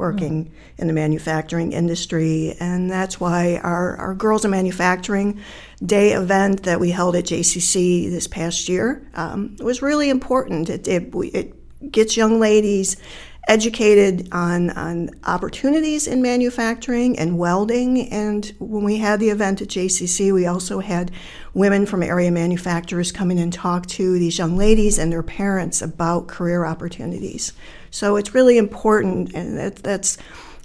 Working 0.00 0.46
mm. 0.46 0.50
in 0.78 0.88
the 0.88 0.92
manufacturing 0.92 1.72
industry. 1.72 2.56
And 2.58 2.90
that's 2.90 3.20
why 3.20 3.60
our, 3.62 3.96
our 3.98 4.14
Girls 4.14 4.44
in 4.44 4.50
Manufacturing 4.50 5.40
Day 5.84 6.12
event 6.12 6.64
that 6.64 6.80
we 6.80 6.90
held 6.90 7.14
at 7.14 7.24
JCC 7.26 8.10
this 8.10 8.26
past 8.26 8.68
year 8.68 9.06
um, 9.14 9.56
was 9.60 9.82
really 9.82 10.10
important. 10.10 10.68
It, 10.68 10.88
it, 10.88 11.14
it 11.14 11.92
gets 11.92 12.16
young 12.16 12.40
ladies 12.40 12.96
educated 13.48 14.28
on, 14.32 14.70
on 14.70 15.10
opportunities 15.24 16.06
in 16.06 16.22
manufacturing 16.22 17.18
and 17.18 17.38
welding. 17.38 18.08
And 18.12 18.46
when 18.58 18.84
we 18.84 18.98
had 18.98 19.18
the 19.18 19.30
event 19.30 19.62
at 19.62 19.68
JCC, 19.68 20.32
we 20.32 20.46
also 20.46 20.80
had 20.80 21.10
women 21.54 21.86
from 21.86 22.02
area 22.02 22.30
manufacturers 22.30 23.12
come 23.12 23.30
in 23.30 23.38
and 23.38 23.52
talk 23.52 23.86
to 23.86 24.18
these 24.18 24.38
young 24.38 24.56
ladies 24.56 24.98
and 24.98 25.12
their 25.12 25.22
parents 25.22 25.82
about 25.82 26.28
career 26.28 26.64
opportunities. 26.64 27.52
So 27.90 28.16
it's 28.16 28.34
really 28.34 28.56
important, 28.56 29.32
and 29.34 29.58
that, 29.58 29.76
that's 29.76 30.16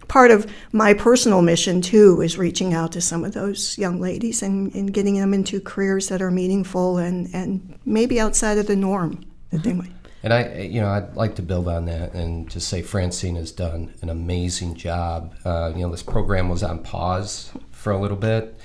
part 0.08 0.29
of 0.29 0.46
my 0.72 0.94
personal 0.94 1.41
mission 1.41 1.82
too 1.82 2.22
is 2.22 2.38
reaching 2.38 2.74
out 2.74 2.91
to 2.91 3.01
some 3.01 3.24
of 3.24 3.34
those 3.34 3.77
young 3.77 4.00
ladies 4.00 4.44
and, 4.44 4.74
and 4.75 4.94
getting 4.94 5.15
them 5.15 5.34
into 5.34 5.60
careers 5.60 6.10
that 6.10 6.22
are 6.22 6.29
meaningful 6.29 6.98
and, 6.98 7.34
and 7.34 7.79
maybe 7.86 8.20
outside 8.20 8.58
of 8.60 8.67
the 8.67 8.75
norm 8.75 9.25
that 9.50 9.58
mm-hmm. 9.58 9.70
they 9.70 9.74
might. 9.74 9.91
And 10.25 10.34
I, 10.34 10.62
you 10.62 10.82
know, 10.82 10.89
I'd 10.89 11.15
like 11.15 11.36
to 11.36 11.44
build 11.44 11.67
on 11.67 11.86
that 11.86 12.15
and 12.15 12.50
to 12.50 12.60
say 12.60 12.82
Francine 12.82 13.36
has 13.36 13.51
done 13.51 13.94
an 14.01 14.10
amazing 14.10 14.74
job. 14.74 15.36
Uh, 15.46 15.72
you 15.75 15.84
know, 15.84 15.91
this 15.91 16.01
program 16.01 16.50
was 16.50 16.63
on 16.63 16.79
pause 16.79 17.51
for 17.70 17.91
a 17.91 18.00
little 18.00 18.17
bit, 18.17 18.60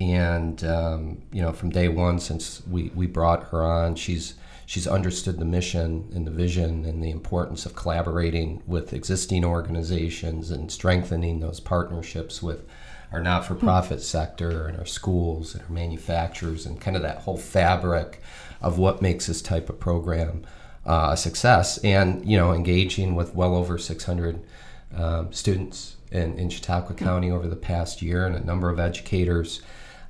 and 0.00 0.62
um, 0.62 1.20
you 1.32 1.42
know, 1.42 1.52
from 1.52 1.70
day 1.70 1.88
one 1.88 2.20
since 2.20 2.64
we 2.68 2.92
we 2.94 3.08
brought 3.08 3.42
her 3.48 3.64
on, 3.64 3.96
she's 3.96 4.34
she's 4.66 4.86
understood 4.86 5.40
the 5.40 5.44
mission 5.44 6.08
and 6.14 6.28
the 6.28 6.30
vision 6.30 6.84
and 6.84 7.02
the 7.02 7.10
importance 7.10 7.66
of 7.66 7.74
collaborating 7.74 8.62
with 8.64 8.92
existing 8.92 9.44
organizations 9.44 10.52
and 10.52 10.70
strengthening 10.70 11.40
those 11.40 11.58
partnerships 11.58 12.40
with 12.40 12.64
our 13.10 13.20
not-for-profit 13.20 13.98
mm. 13.98 14.02
sector 14.02 14.68
and 14.68 14.78
our 14.78 14.86
schools 14.86 15.56
and 15.56 15.64
our 15.64 15.70
manufacturers 15.70 16.66
and 16.66 16.80
kind 16.80 16.96
of 16.96 17.02
that 17.02 17.18
whole 17.18 17.36
fabric 17.36 18.22
of 18.62 18.78
what 18.78 19.02
makes 19.02 19.26
this 19.26 19.42
type 19.42 19.68
of 19.68 19.80
program 19.80 20.46
uh, 20.90 21.10
a 21.12 21.16
success 21.16 21.78
and 21.78 22.28
you 22.28 22.36
know 22.36 22.52
engaging 22.52 23.14
with 23.14 23.34
well 23.34 23.54
over 23.54 23.78
600 23.78 24.42
um, 24.96 25.32
students 25.32 25.96
in, 26.10 26.38
in 26.38 26.50
Chautauqua. 26.50 26.94
County 26.96 27.30
over 27.30 27.46
the 27.46 27.56
past 27.56 28.02
year 28.02 28.26
and 28.26 28.34
a 28.34 28.44
number 28.44 28.68
of 28.68 28.80
educators 28.80 29.62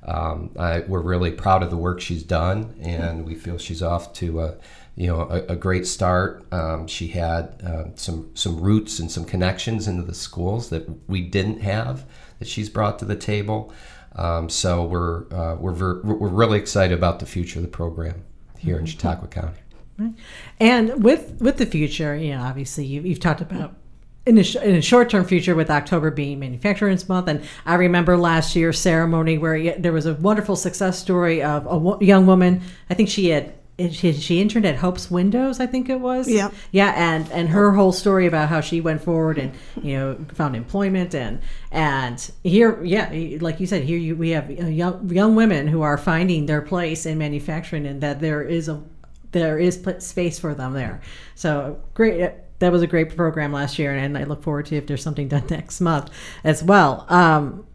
um, 0.03 0.51
I, 0.57 0.79
we're 0.79 1.01
really 1.01 1.31
proud 1.31 1.61
of 1.61 1.69
the 1.69 1.77
work 1.77 2.01
she's 2.01 2.23
done, 2.23 2.75
and 2.81 3.25
we 3.25 3.35
feel 3.35 3.57
she's 3.57 3.83
off 3.83 4.13
to 4.13 4.41
a, 4.41 4.55
you 4.95 5.07
know 5.07 5.21
a, 5.21 5.53
a 5.53 5.55
great 5.55 5.85
start. 5.85 6.43
Um, 6.51 6.87
she 6.87 7.07
had 7.07 7.61
uh, 7.63 7.95
some 7.95 8.31
some 8.33 8.59
roots 8.59 8.99
and 8.99 9.11
some 9.11 9.25
connections 9.25 9.87
into 9.87 10.03
the 10.03 10.15
schools 10.15 10.69
that 10.69 10.87
we 11.07 11.21
didn't 11.21 11.61
have 11.61 12.05
that 12.39 12.47
she's 12.47 12.69
brought 12.69 12.97
to 12.99 13.05
the 13.05 13.15
table. 13.15 13.71
Um, 14.15 14.49
so 14.49 14.83
we're 14.83 15.31
uh, 15.31 15.55
we're 15.59 15.71
ver- 15.71 16.01
we're 16.01 16.29
really 16.29 16.57
excited 16.57 16.97
about 16.97 17.19
the 17.19 17.27
future 17.27 17.59
of 17.59 17.63
the 17.63 17.69
program 17.69 18.23
here 18.57 18.79
in. 18.79 18.85
Chautauqua 18.87 19.27
County. 19.27 19.60
And 20.59 21.03
with 21.03 21.37
with 21.39 21.57
the 21.57 21.65
future, 21.65 22.15
you 22.15 22.35
know, 22.35 22.41
obviously 22.41 22.85
you, 22.85 23.01
you've 23.01 23.19
talked 23.19 23.41
about 23.41 23.75
in 24.25 24.37
a, 24.37 24.43
sh- 24.43 24.55
in 24.57 24.75
a 24.75 24.81
short-term 24.81 25.25
future 25.25 25.55
with 25.55 25.71
october 25.71 26.11
being 26.11 26.39
manufacturers 26.39 27.09
month 27.09 27.27
and 27.27 27.43
i 27.65 27.73
remember 27.73 28.15
last 28.15 28.55
year's 28.55 28.77
ceremony 28.77 29.35
where 29.35 29.75
there 29.79 29.91
was 29.91 30.05
a 30.05 30.13
wonderful 30.13 30.55
success 30.55 30.99
story 30.99 31.41
of 31.41 31.65
a 31.65 31.69
w- 31.69 31.97
young 32.01 32.27
woman 32.27 32.61
i 32.91 32.93
think 32.93 33.09
she 33.09 33.29
had 33.29 33.51
she, 33.89 34.13
she 34.13 34.41
interned 34.41 34.65
at 34.65 34.75
Hope's 34.75 35.09
Windows, 35.09 35.59
I 35.59 35.65
think 35.65 35.89
it 35.89 35.99
was. 35.99 36.27
Yeah. 36.27 36.51
Yeah, 36.71 36.93
and 36.95 37.31
and 37.31 37.49
her 37.49 37.71
whole 37.71 37.91
story 37.91 38.27
about 38.27 38.49
how 38.49 38.61
she 38.61 38.81
went 38.81 39.01
forward 39.01 39.37
and 39.37 39.53
you 39.81 39.97
know 39.97 40.17
found 40.33 40.55
employment 40.55 41.15
and 41.15 41.39
and 41.71 42.31
here, 42.43 42.83
yeah, 42.83 43.09
like 43.39 43.59
you 43.59 43.65
said, 43.67 43.83
here 43.83 43.97
you, 43.97 44.15
we 44.15 44.31
have 44.31 44.49
uh, 44.49 44.65
young 44.65 45.09
young 45.09 45.35
women 45.35 45.67
who 45.67 45.81
are 45.81 45.97
finding 45.97 46.45
their 46.45 46.61
place 46.61 47.05
in 47.05 47.17
manufacturing 47.17 47.87
and 47.87 48.01
that 48.01 48.19
there 48.19 48.43
is 48.43 48.67
a 48.67 48.83
there 49.31 49.57
is 49.57 49.81
space 49.99 50.39
for 50.39 50.53
them 50.53 50.73
there. 50.73 51.01
So 51.35 51.81
great 51.93 52.33
that 52.59 52.71
was 52.71 52.81
a 52.83 52.87
great 52.87 53.15
program 53.15 53.51
last 53.51 53.79
year, 53.79 53.93
and 53.93 54.17
I 54.17 54.23
look 54.23 54.43
forward 54.43 54.67
to 54.67 54.75
if 54.75 54.85
there's 54.85 55.03
something 55.03 55.27
done 55.27 55.45
next 55.49 55.81
month 55.81 56.09
as 56.43 56.63
well. 56.63 57.05
Um, 57.09 57.65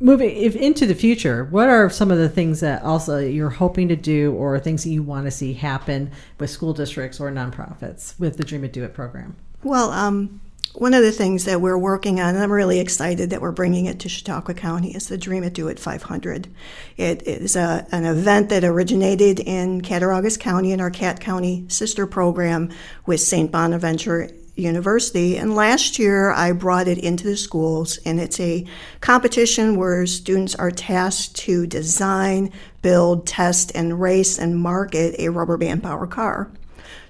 moving 0.00 0.34
if 0.34 0.56
into 0.56 0.86
the 0.86 0.94
future, 0.94 1.44
what 1.44 1.68
are 1.68 1.88
some 1.90 2.10
of 2.10 2.18
the 2.18 2.28
things 2.28 2.60
that 2.60 2.82
also 2.82 3.18
you're 3.18 3.50
hoping 3.50 3.88
to 3.88 3.96
do, 3.96 4.32
or 4.32 4.58
things 4.58 4.82
that 4.84 4.90
you 4.90 5.02
want 5.02 5.26
to 5.26 5.30
see 5.30 5.52
happen 5.52 6.10
with 6.38 6.50
school 6.50 6.72
districts 6.72 7.20
or 7.20 7.30
nonprofits 7.30 8.18
with 8.18 8.38
the 8.38 8.44
Dream 8.44 8.64
It 8.64 8.72
Do 8.72 8.82
It 8.82 8.94
program? 8.94 9.36
Well, 9.62 9.90
um, 9.90 10.40
one 10.76 10.92
of 10.92 11.02
the 11.02 11.12
things 11.12 11.44
that 11.46 11.60
we're 11.60 11.78
working 11.78 12.20
on, 12.20 12.34
and 12.34 12.44
I'm 12.44 12.52
really 12.52 12.80
excited 12.80 13.30
that 13.30 13.40
we're 13.40 13.52
bringing 13.52 13.86
it 13.86 14.00
to 14.00 14.08
Chautauqua 14.08 14.54
County, 14.54 14.94
is 14.94 15.08
the 15.08 15.16
Dream 15.16 15.42
It 15.42 15.54
Do 15.54 15.68
It 15.68 15.78
500. 15.80 16.48
It 16.96 17.22
is 17.22 17.56
a, 17.56 17.86
an 17.92 18.04
event 18.04 18.50
that 18.50 18.62
originated 18.62 19.40
in 19.40 19.80
Cattaraugus 19.80 20.36
County 20.36 20.72
in 20.72 20.80
our 20.80 20.90
Cat 20.90 21.20
County 21.20 21.64
sister 21.68 22.06
program 22.06 22.70
with 23.06 23.20
St. 23.20 23.50
Bonaventure 23.50 24.30
University. 24.54 25.38
And 25.38 25.54
last 25.54 25.98
year 25.98 26.30
I 26.30 26.52
brought 26.52 26.88
it 26.88 26.98
into 26.98 27.24
the 27.24 27.36
schools, 27.36 27.98
and 28.04 28.20
it's 28.20 28.40
a 28.40 28.66
competition 29.00 29.76
where 29.76 30.06
students 30.06 30.54
are 30.54 30.70
tasked 30.70 31.36
to 31.36 31.66
design, 31.66 32.52
build, 32.82 33.26
test, 33.26 33.72
and 33.74 34.00
race 34.00 34.38
and 34.38 34.58
market 34.58 35.14
a 35.18 35.30
rubber 35.30 35.56
band 35.56 35.82
power 35.82 36.06
car. 36.06 36.50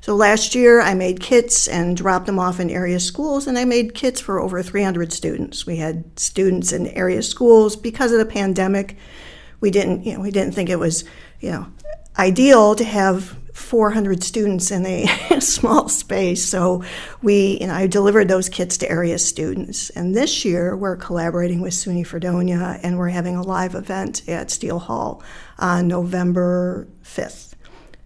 So 0.01 0.15
last 0.15 0.55
year 0.55 0.81
I 0.81 0.95
made 0.95 1.21
kits 1.21 1.67
and 1.67 1.97
dropped 1.97 2.27
them 2.27 2.39
off 2.39 2.61
in 2.61 2.71
area 2.71 3.01
schools, 3.01 3.47
and 3.47 3.59
I 3.59 3.65
made 3.65 3.95
kits 3.95 4.21
for 4.21 4.41
over 4.41 4.63
300 4.63 5.13
students. 5.13 5.67
We 5.67 5.77
had 5.77 6.19
students 6.19 6.73
in 6.73 6.89
area 6.89 7.23
schools 7.23 7.77
because 7.77 8.13
of 8.13 8.19
the 8.19 8.27
pandemic. 8.27 8.97
We 9.61 9.71
didn't, 9.71 10.05
you 10.05 10.15
know, 10.15 10.21
we 10.21 10.31
didn't 10.31 10.55
think 10.55 10.71
it 10.71 10.79
was, 10.79 11.05
you 11.41 11.51
know, 11.51 11.67
ideal 12.19 12.75
to 12.75 12.85
have 12.85 13.37
400 13.57 14.23
students 14.23 14.71
in 14.71 14.85
a 14.85 15.07
small 15.41 15.89
space. 15.89 16.47
So 16.47 16.85
we, 17.23 17.59
you 17.61 17.67
know, 17.67 17.75
I 17.75 17.87
delivered 17.87 18.29
those 18.29 18.49
kits 18.49 18.77
to 18.79 18.91
area 18.91 19.19
students. 19.19 19.91
And 19.91 20.15
this 20.15 20.45
year 20.45 20.77
we're 20.77 20.97
collaborating 20.97 21.61
with 21.61 21.73
SUNY 21.73 22.07
Fredonia 22.07 22.79
and 22.83 22.99
we're 22.99 23.09
having 23.09 23.35
a 23.35 23.43
live 23.43 23.75
event 23.75 24.29
at 24.29 24.51
Steele 24.51 24.79
Hall 24.79 25.23
on 25.59 25.89
November 25.89 26.87
5th. 27.03 27.55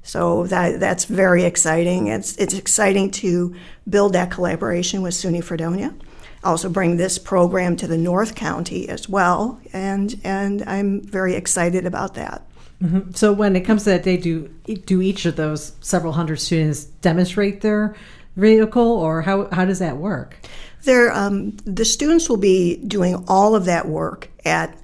So 0.03 0.47
that 0.47 0.81
that's 0.81 1.05
very 1.05 1.45
exciting. 1.45 2.07
It's 2.09 2.37
it's 2.37 2.55
exciting 2.55 3.11
to 3.13 3.55
build 3.89 4.15
that 4.15 4.31
collaboration 4.31 5.03
with 5.03 5.15
SUNY 5.15 5.43
Fredonia. 5.43 5.95
Also 6.43 6.71
bring 6.71 6.97
this 6.97 7.19
program 7.19 7.77
to 7.77 7.87
the 7.87 7.99
North 7.99 8.35
County 8.35 8.89
as 8.89 9.09
well, 9.09 9.61
and 9.73 10.19
and 10.25 10.63
I'm 10.67 11.03
very 11.03 11.35
excited 11.35 11.85
about 11.85 12.15
that. 12.15 12.47
Mm-hmm. 12.83 13.13
So 13.13 13.33
when 13.33 13.55
it 13.57 13.61
comes 13.61 13.85
to 13.85 13.91
that 13.91 14.03
day, 14.03 14.17
do 14.17 14.49
do 14.87 15.03
each 15.03 15.27
of 15.27 15.37
those 15.37 15.73
several 15.81 16.15
hundred 16.15 16.37
students 16.41 16.85
demonstrate 16.85 17.61
their 17.61 17.95
vehicle, 18.37 18.83
or 18.83 19.21
how 19.23 19.49
how 19.51 19.67
does 19.67 19.81
that 19.81 19.99
work? 19.99 20.39
There, 20.85 21.13
um, 21.13 21.51
the 21.67 21.85
students 21.85 22.31
will 22.31 22.39
be 22.39 22.77
doing 22.77 23.23
all 23.29 23.55
of 23.55 23.67
that 23.67 23.87
work 23.87 24.31
at 24.47 24.75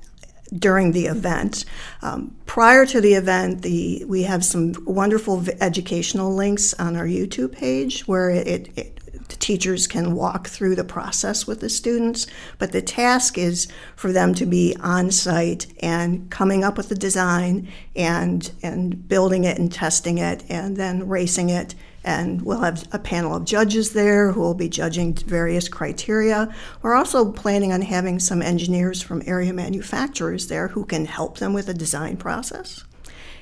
during 0.52 0.92
the 0.92 1.06
event. 1.06 1.64
Um, 2.02 2.36
prior 2.46 2.86
to 2.86 3.00
the 3.00 3.14
event, 3.14 3.62
the 3.62 4.04
we 4.06 4.22
have 4.24 4.44
some 4.44 4.74
wonderful 4.86 5.44
educational 5.60 6.34
links 6.34 6.74
on 6.74 6.96
our 6.96 7.06
YouTube 7.06 7.52
page 7.52 8.06
where 8.06 8.30
it, 8.30 8.70
it, 8.76 8.96
the 9.28 9.36
teachers 9.36 9.86
can 9.86 10.14
walk 10.14 10.46
through 10.48 10.76
the 10.76 10.84
process 10.84 11.46
with 11.46 11.60
the 11.60 11.68
students, 11.68 12.26
but 12.58 12.72
the 12.72 12.82
task 12.82 13.38
is 13.38 13.66
for 13.96 14.12
them 14.12 14.34
to 14.34 14.46
be 14.46 14.76
on 14.80 15.10
site 15.10 15.66
and 15.80 16.30
coming 16.30 16.62
up 16.62 16.76
with 16.76 16.88
the 16.88 16.94
design 16.94 17.68
and 17.94 18.52
and 18.62 19.08
building 19.08 19.44
it 19.44 19.58
and 19.58 19.72
testing 19.72 20.18
it 20.18 20.44
and 20.48 20.76
then 20.76 21.08
racing 21.08 21.50
it. 21.50 21.74
And 22.06 22.42
we'll 22.42 22.60
have 22.60 22.86
a 22.92 23.00
panel 23.00 23.34
of 23.34 23.44
judges 23.44 23.92
there 23.92 24.30
who 24.30 24.40
will 24.40 24.54
be 24.54 24.68
judging 24.68 25.12
various 25.12 25.68
criteria. 25.68 26.54
We're 26.80 26.94
also 26.94 27.32
planning 27.32 27.72
on 27.72 27.82
having 27.82 28.20
some 28.20 28.42
engineers 28.42 29.02
from 29.02 29.24
area 29.26 29.52
manufacturers 29.52 30.46
there 30.46 30.68
who 30.68 30.84
can 30.84 31.04
help 31.04 31.38
them 31.38 31.52
with 31.52 31.66
the 31.66 31.74
design 31.74 32.16
process. 32.16 32.84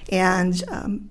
And 0.08 0.64
um, 0.68 1.10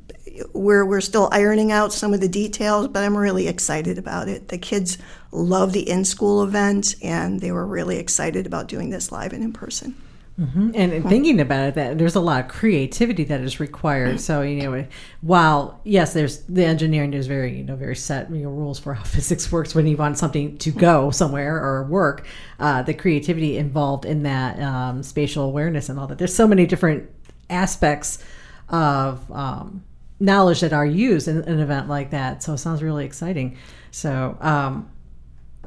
we're, 0.54 0.84
we're 0.84 1.00
still 1.00 1.30
ironing 1.32 1.72
out 1.72 1.94
some 1.94 2.12
of 2.12 2.22
the 2.22 2.28
details, 2.28 2.88
but 2.88 3.04
I'm 3.04 3.16
really 3.16 3.48
excited 3.48 4.00
about 4.00 4.28
it. 4.28 4.48
The 4.48 4.58
kids 4.58 4.98
love 5.32 5.74
the 5.74 5.88
in 5.88 6.06
school 6.06 6.42
event, 6.42 6.96
and 7.04 7.40
they 7.40 7.52
were 7.52 7.68
really 7.68 7.98
excited 7.98 8.48
about 8.48 8.68
doing 8.68 8.90
this 8.90 9.12
live 9.12 9.32
and 9.32 9.44
in 9.44 9.54
person. 9.54 9.96
Mm-hmm. 10.40 10.72
And, 10.74 10.94
and 10.94 11.08
thinking 11.08 11.40
about 11.40 11.70
it, 11.70 11.76
that 11.76 12.00
there's 12.00 12.16
a 12.16 12.20
lot 12.20 12.46
of 12.46 12.50
creativity 12.50 13.24
that 13.26 13.42
is 13.42 13.60
required. 13.60 14.20
So 14.20 14.42
you 14.42 14.64
know, 14.64 14.88
while 15.22 15.80
yes, 15.84 16.14
there's 16.14 16.40
the 16.44 16.66
engineering, 16.66 17.12
there's 17.12 17.28
very 17.28 17.56
you 17.56 17.64
know 17.64 17.76
very 17.76 17.96
set 17.96 18.32
you 18.32 18.44
know, 18.44 18.50
rules 18.50 18.80
for 18.80 18.96
how 18.96 19.04
physics 19.16 19.52
works 19.52 19.76
when 19.76 19.86
you 19.86 19.96
want 19.96 20.18
something 20.18 20.58
to 20.58 20.72
go 20.72 21.12
somewhere 21.12 21.64
or 21.64 21.84
work. 21.84 22.26
Uh, 22.60 22.82
the 22.82 22.96
creativity 22.96 23.58
involved 23.58 24.06
in 24.06 24.24
that 24.24 24.60
um, 24.60 25.04
spatial 25.04 25.46
awareness 25.46 25.90
and 25.90 26.00
all 26.00 26.08
that. 26.08 26.18
There's 26.18 26.36
so 26.36 26.48
many 26.48 26.66
different 26.66 27.10
aspects 27.50 28.24
of 28.70 29.32
um, 29.32 29.84
knowledge 30.20 30.62
that 30.62 30.74
are 30.74 30.86
used 30.86 31.28
in 31.28 31.44
an 31.44 31.60
event 31.60 31.90
like 31.90 32.10
that. 32.10 32.42
So 32.42 32.54
it 32.54 32.58
sounds 32.58 32.82
really 32.82 33.06
exciting. 33.06 33.58
So, 33.92 34.36
um, 34.42 34.90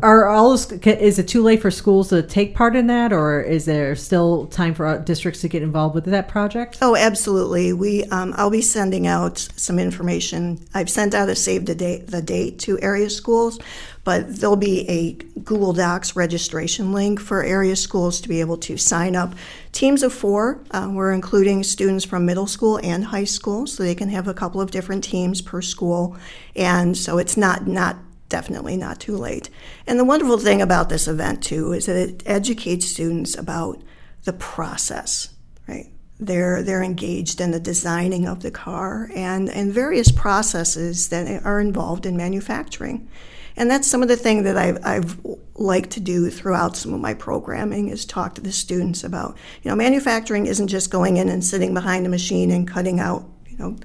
are 0.02 0.28
all 0.28 0.52
is 0.52 1.18
it 1.18 1.26
too 1.26 1.42
late 1.42 1.62
for 1.62 1.70
schools 1.70 2.10
to 2.10 2.22
take 2.22 2.54
part 2.54 2.76
in 2.76 2.86
that, 2.88 3.14
or 3.14 3.40
is 3.40 3.64
there 3.64 3.96
still 3.96 4.46
time 4.46 4.74
for 4.74 4.98
districts 4.98 5.40
to 5.40 5.48
get 5.48 5.62
involved 5.62 5.94
with 5.94 6.04
that 6.04 6.28
project? 6.28 6.78
Oh, 6.82 6.96
absolutely. 6.96 7.72
We 7.72 8.04
um, 8.04 8.34
I'll 8.36 8.50
be 8.50 8.60
sending 8.60 9.06
out 9.06 9.38
some 9.56 9.78
information. 9.78 10.60
I've 10.74 10.90
sent 10.90 11.14
out 11.14 11.30
a 11.30 11.34
save 11.34 11.64
the 11.64 11.74
date 11.74 12.08
the 12.08 12.20
date 12.20 12.58
to 12.60 12.78
area 12.80 13.08
schools, 13.08 13.58
but 14.04 14.36
there'll 14.36 14.56
be 14.56 14.86
a 14.90 15.12
Google 15.40 15.72
Docs 15.72 16.14
registration 16.14 16.92
link 16.92 17.18
for 17.18 17.42
area 17.42 17.74
schools 17.74 18.20
to 18.20 18.28
be 18.28 18.40
able 18.40 18.58
to 18.58 18.76
sign 18.76 19.16
up. 19.16 19.34
Teams 19.72 20.02
of 20.02 20.12
four. 20.12 20.60
Uh, 20.72 20.90
we're 20.92 21.12
including 21.12 21.62
students 21.62 22.04
from 22.04 22.26
middle 22.26 22.46
school 22.46 22.78
and 22.82 23.06
high 23.06 23.24
school, 23.24 23.66
so 23.66 23.82
they 23.82 23.94
can 23.94 24.10
have 24.10 24.28
a 24.28 24.34
couple 24.34 24.60
of 24.60 24.70
different 24.70 25.04
teams 25.04 25.40
per 25.40 25.62
school, 25.62 26.18
and 26.54 26.98
so 26.98 27.16
it's 27.16 27.38
not 27.38 27.66
not 27.66 27.96
definitely 28.28 28.76
not 28.76 29.00
too 29.00 29.16
late. 29.16 29.50
And 29.86 29.98
the 29.98 30.04
wonderful 30.04 30.38
thing 30.38 30.60
about 30.60 30.88
this 30.88 31.08
event, 31.08 31.42
too, 31.42 31.72
is 31.72 31.86
that 31.86 31.96
it 31.96 32.22
educates 32.26 32.86
students 32.86 33.36
about 33.36 33.82
the 34.24 34.32
process, 34.32 35.34
right? 35.68 35.92
They're, 36.18 36.62
they're 36.62 36.82
engaged 36.82 37.40
in 37.40 37.50
the 37.50 37.60
designing 37.60 38.26
of 38.26 38.42
the 38.42 38.50
car 38.50 39.10
and, 39.14 39.50
and 39.50 39.72
various 39.72 40.10
processes 40.10 41.10
that 41.10 41.44
are 41.44 41.60
involved 41.60 42.06
in 42.06 42.16
manufacturing. 42.16 43.08
And 43.56 43.70
that's 43.70 43.88
some 43.88 44.02
of 44.02 44.08
the 44.08 44.16
thing 44.16 44.42
that 44.42 44.56
I've, 44.56 44.78
I've 44.84 45.18
liked 45.54 45.90
to 45.90 46.00
do 46.00 46.28
throughout 46.30 46.76
some 46.76 46.92
of 46.92 47.00
my 47.00 47.14
programming 47.14 47.88
is 47.88 48.04
talk 48.04 48.34
to 48.34 48.40
the 48.40 48.52
students 48.52 49.02
about, 49.02 49.36
you 49.62 49.70
know, 49.70 49.76
manufacturing 49.76 50.46
isn't 50.46 50.68
just 50.68 50.90
going 50.90 51.16
in 51.16 51.28
and 51.28 51.44
sitting 51.44 51.72
behind 51.72 52.04
a 52.06 52.10
machine 52.10 52.50
and 52.50 52.68
cutting 52.68 53.00
out, 53.00 53.26
you 53.48 53.56
know, 53.56 53.76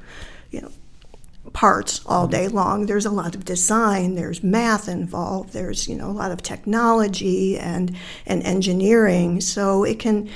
parts 1.53 2.01
all 2.05 2.27
day 2.27 2.47
long. 2.47 2.85
There's 2.85 3.05
a 3.05 3.11
lot 3.11 3.35
of 3.35 3.45
design, 3.45 4.15
there's 4.15 4.43
math 4.43 4.87
involved, 4.87 5.53
there's 5.53 5.87
you 5.87 5.95
know 5.95 6.09
a 6.09 6.11
lot 6.11 6.31
of 6.31 6.41
technology 6.41 7.57
and 7.57 7.95
and 8.25 8.43
engineering. 8.43 9.41
So 9.41 9.83
it 9.83 9.99
can, 9.99 10.29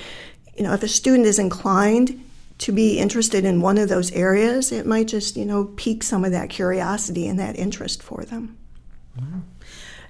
you 0.55 0.63
know, 0.63 0.74
if 0.74 0.84
a 0.84 0.88
student 0.88 1.25
is 1.27 1.39
inclined 1.39 2.22
to 2.57 2.72
be 2.72 3.00
interested 3.00 3.43
in 3.43 3.62
one 3.62 3.77
of 3.77 3.89
those 3.89 4.12
areas, 4.12 4.72
it 4.72 4.86
might 4.86 5.07
just 5.07 5.38
you 5.38 5.45
know 5.45 5.65
pique 5.75 6.03
some 6.03 6.25
of 6.25 6.31
that 6.31 6.50
curiosity 6.50 7.27
and 7.27 7.39
that 7.39 7.57
interest 7.57 8.03
for 8.03 8.24
them. 8.24 8.57
Wow. 9.17 9.41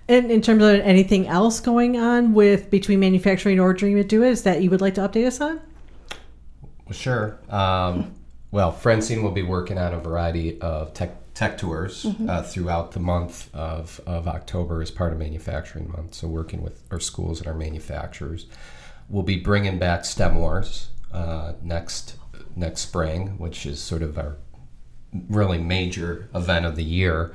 And 0.08 0.30
in 0.30 0.42
terms 0.42 0.62
of 0.64 0.82
anything 0.82 1.28
else 1.28 1.60
going 1.60 1.98
on 1.98 2.34
with 2.34 2.70
between 2.70 3.00
manufacturing 3.00 3.60
or 3.60 3.74
Dream 3.74 3.98
It 3.98 4.08
Do 4.08 4.24
It, 4.24 4.30
is 4.30 4.44
that 4.44 4.62
you 4.62 4.70
would 4.70 4.82
like 4.82 4.94
to 4.96 5.02
update 5.02 5.26
us 5.26 5.42
on? 5.42 5.60
Well, 6.86 6.94
sure. 6.94 7.40
Um, 7.50 8.14
well, 8.56 8.72
Francine 8.72 9.22
will 9.22 9.32
be 9.32 9.44
working 9.44 9.78
on 9.78 9.94
a 9.94 10.00
variety 10.00 10.62
of 10.62 10.94
tech, 10.94 11.12
tech 11.34 11.58
tours 11.58 12.04
mm-hmm. 12.04 12.30
uh, 12.30 12.42
throughout 12.42 12.94
the 12.94 13.02
month 13.02 13.54
of, 13.54 14.00
of 14.08 14.30
October 14.30 14.82
as 14.82 14.90
part 14.90 15.12
of 15.12 15.20
Manufacturing 15.20 15.92
Month. 15.92 16.14
So, 16.14 16.30
working 16.30 16.62
with 16.62 16.82
our 16.90 17.02
schools 17.02 17.40
and 17.40 17.50
our 17.50 17.54
manufacturers. 17.54 18.46
We'll 19.10 19.24
be 19.24 19.36
bringing 19.36 19.78
back 19.78 20.06
STEM 20.06 20.36
Wars 20.36 20.88
uh, 21.12 21.56
next 21.62 22.16
next 22.56 22.80
spring, 22.80 23.38
which 23.40 23.66
is 23.66 23.82
sort 23.82 24.02
of 24.02 24.18
our 24.18 24.38
really 25.28 25.58
major 25.58 26.30
event 26.34 26.66
of 26.66 26.78
the 26.78 26.84
year. 26.86 27.34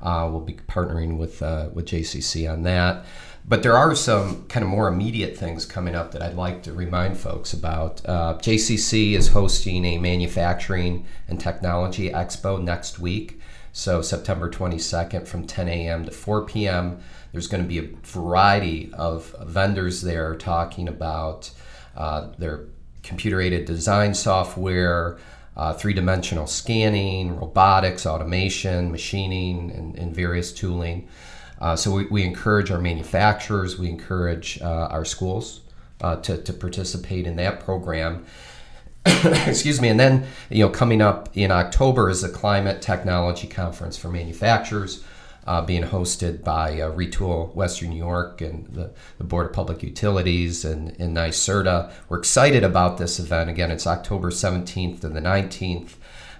Uh, 0.00 0.26
we'll 0.32 0.40
be 0.40 0.54
partnering 0.54 1.18
with 1.18 1.42
uh, 1.42 1.68
with 1.74 1.84
JCC 1.84 2.50
on 2.50 2.62
that. 2.62 3.04
But 3.44 3.62
there 3.62 3.76
are 3.76 3.94
some 3.94 4.46
kind 4.46 4.62
of 4.62 4.70
more 4.70 4.88
immediate 4.88 5.36
things 5.36 5.66
coming 5.66 5.94
up 5.94 6.12
that 6.12 6.22
I'd 6.22 6.36
like 6.36 6.62
to 6.64 6.72
remind 6.72 7.18
folks 7.18 7.52
about. 7.52 8.00
Uh, 8.06 8.38
JCC 8.38 9.14
is 9.14 9.28
hosting 9.28 9.84
a 9.84 9.98
manufacturing 9.98 11.04
and 11.28 11.40
technology 11.40 12.10
expo 12.10 12.62
next 12.62 12.98
week. 12.98 13.40
So, 13.72 14.02
September 14.02 14.50
22nd 14.50 15.26
from 15.26 15.46
10 15.46 15.68
a.m. 15.68 16.04
to 16.04 16.10
4 16.10 16.44
p.m. 16.44 17.00
There's 17.32 17.46
going 17.46 17.62
to 17.62 17.68
be 17.68 17.78
a 17.78 17.88
variety 18.02 18.92
of 18.92 19.34
vendors 19.44 20.02
there 20.02 20.36
talking 20.36 20.88
about 20.88 21.50
uh, 21.96 22.28
their 22.38 22.66
computer 23.02 23.40
aided 23.40 23.64
design 23.64 24.14
software, 24.14 25.18
uh, 25.56 25.72
three 25.72 25.94
dimensional 25.94 26.46
scanning, 26.46 27.36
robotics, 27.36 28.06
automation, 28.06 28.92
machining, 28.92 29.70
and, 29.70 29.96
and 29.96 30.14
various 30.14 30.52
tooling. 30.52 31.08
Uh, 31.62 31.76
so 31.76 31.92
we, 31.92 32.06
we, 32.06 32.24
encourage 32.24 32.72
our 32.72 32.80
manufacturers, 32.80 33.78
we 33.78 33.88
encourage 33.88 34.60
uh, 34.60 34.88
our 34.90 35.04
schools 35.04 35.60
uh, 36.00 36.16
to, 36.16 36.36
to 36.36 36.52
participate 36.52 37.24
in 37.24 37.36
that 37.36 37.60
program. 37.60 38.26
Excuse 39.06 39.80
me. 39.80 39.88
And 39.88 40.00
then, 40.00 40.26
you 40.50 40.64
know, 40.64 40.68
coming 40.68 41.00
up 41.00 41.28
in 41.34 41.52
October 41.52 42.10
is 42.10 42.22
the 42.22 42.28
Climate 42.28 42.82
Technology 42.82 43.46
Conference 43.46 43.96
for 43.96 44.08
Manufacturers. 44.08 45.04
Uh, 45.44 45.60
being 45.60 45.82
hosted 45.82 46.44
by 46.44 46.80
uh, 46.80 46.88
Retool 46.92 47.52
Western 47.52 47.90
New 47.90 47.96
York 47.96 48.40
and 48.40 48.64
the, 48.68 48.92
the, 49.18 49.24
Board 49.24 49.46
of 49.46 49.52
Public 49.52 49.82
Utilities 49.82 50.64
and, 50.64 50.90
and 51.00 51.16
NYSERDA. 51.16 51.92
We're 52.08 52.18
excited 52.18 52.62
about 52.62 52.98
this 52.98 53.18
event. 53.18 53.50
Again, 53.50 53.72
it's 53.72 53.84
October 53.84 54.30
17th 54.30 55.00
to 55.00 55.08
the 55.08 55.18
19th 55.18 55.94
uh, 55.94 55.96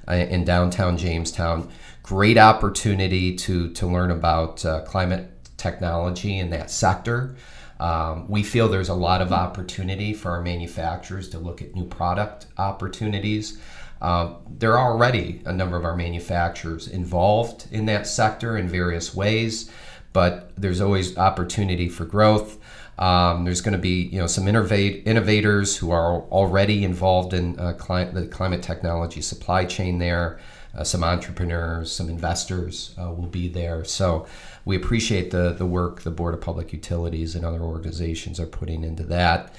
in 0.08 0.44
downtown 0.44 0.96
Jamestown 0.96 1.70
great 2.02 2.38
opportunity 2.38 3.34
to, 3.36 3.70
to 3.70 3.86
learn 3.86 4.10
about 4.10 4.64
uh, 4.64 4.80
climate 4.80 5.30
technology 5.56 6.38
in 6.38 6.50
that 6.50 6.70
sector. 6.70 7.36
Um, 7.78 8.28
we 8.28 8.42
feel 8.42 8.68
there's 8.68 8.88
a 8.88 8.94
lot 8.94 9.22
of 9.22 9.32
opportunity 9.32 10.12
for 10.12 10.30
our 10.30 10.42
manufacturers 10.42 11.28
to 11.30 11.38
look 11.38 11.62
at 11.62 11.74
new 11.74 11.84
product 11.84 12.46
opportunities. 12.58 13.60
Uh, 14.00 14.34
there 14.48 14.76
are 14.76 14.92
already 14.92 15.42
a 15.44 15.52
number 15.52 15.76
of 15.76 15.84
our 15.84 15.96
manufacturers 15.96 16.88
involved 16.88 17.66
in 17.70 17.86
that 17.86 18.06
sector 18.06 18.56
in 18.56 18.68
various 18.68 19.14
ways, 19.14 19.70
but 20.12 20.52
there's 20.56 20.80
always 20.80 21.16
opportunity 21.16 21.88
for 21.88 22.04
growth. 22.04 22.58
Um, 22.98 23.44
there's 23.44 23.60
going 23.60 23.72
to 23.72 23.78
be 23.78 24.02
you 24.02 24.18
know 24.18 24.26
some 24.26 24.46
innovate, 24.46 25.06
innovators 25.06 25.76
who 25.76 25.90
are 25.90 26.22
already 26.24 26.84
involved 26.84 27.34
in 27.34 27.58
uh, 27.58 27.72
the 27.72 28.28
climate 28.30 28.62
technology 28.62 29.22
supply 29.22 29.64
chain 29.64 29.98
there 29.98 30.38
uh, 30.74 30.84
some 30.84 31.04
entrepreneurs, 31.04 31.92
some 31.92 32.08
investors 32.08 32.94
uh, 32.98 33.10
will 33.10 33.26
be 33.26 33.48
there. 33.48 33.84
So 33.84 34.26
we 34.64 34.76
appreciate 34.76 35.30
the, 35.30 35.52
the 35.52 35.66
work 35.66 36.02
the 36.02 36.10
Board 36.10 36.34
of 36.34 36.40
Public 36.40 36.72
Utilities 36.72 37.34
and 37.34 37.44
other 37.44 37.60
organizations 37.60 38.40
are 38.40 38.46
putting 38.46 38.84
into 38.84 39.02
that. 39.04 39.54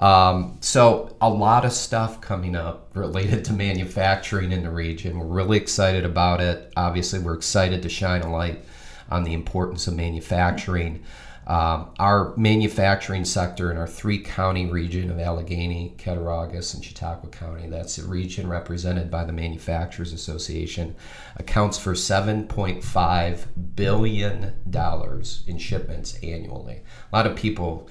Um, 0.00 0.58
so 0.60 1.16
a 1.20 1.30
lot 1.30 1.64
of 1.64 1.72
stuff 1.72 2.20
coming 2.20 2.56
up 2.56 2.90
related 2.94 3.44
to 3.46 3.52
manufacturing 3.52 4.52
in 4.52 4.62
the 4.62 4.70
region. 4.70 5.18
We're 5.18 5.26
really 5.26 5.58
excited 5.58 6.04
about 6.04 6.40
it. 6.40 6.72
Obviously, 6.76 7.18
we're 7.18 7.34
excited 7.34 7.82
to 7.82 7.88
shine 7.88 8.22
a 8.22 8.32
light 8.32 8.64
on 9.10 9.24
the 9.24 9.34
importance 9.34 9.86
of 9.86 9.94
manufacturing. 9.94 11.04
Um, 11.46 11.90
our 11.98 12.34
manufacturing 12.36 13.24
sector 13.24 13.70
in 13.70 13.76
our 13.76 13.86
three 13.86 14.18
county 14.18 14.66
region 14.66 15.10
of 15.10 15.18
Allegany, 15.18 15.96
Cattaraugus, 15.96 16.74
and 16.74 16.82
Chautauqua 16.82 17.28
County, 17.28 17.68
that's 17.68 17.98
a 17.98 18.06
region 18.06 18.48
represented 18.48 19.10
by 19.10 19.24
the 19.24 19.32
Manufacturers 19.32 20.12
Association, 20.12 20.96
accounts 21.36 21.78
for 21.78 21.92
$7.5 21.92 23.46
billion 23.76 24.52
in 25.46 25.58
shipments 25.58 26.14
annually. 26.22 26.82
A 27.12 27.16
lot 27.16 27.26
of 27.26 27.36
people 27.36 27.88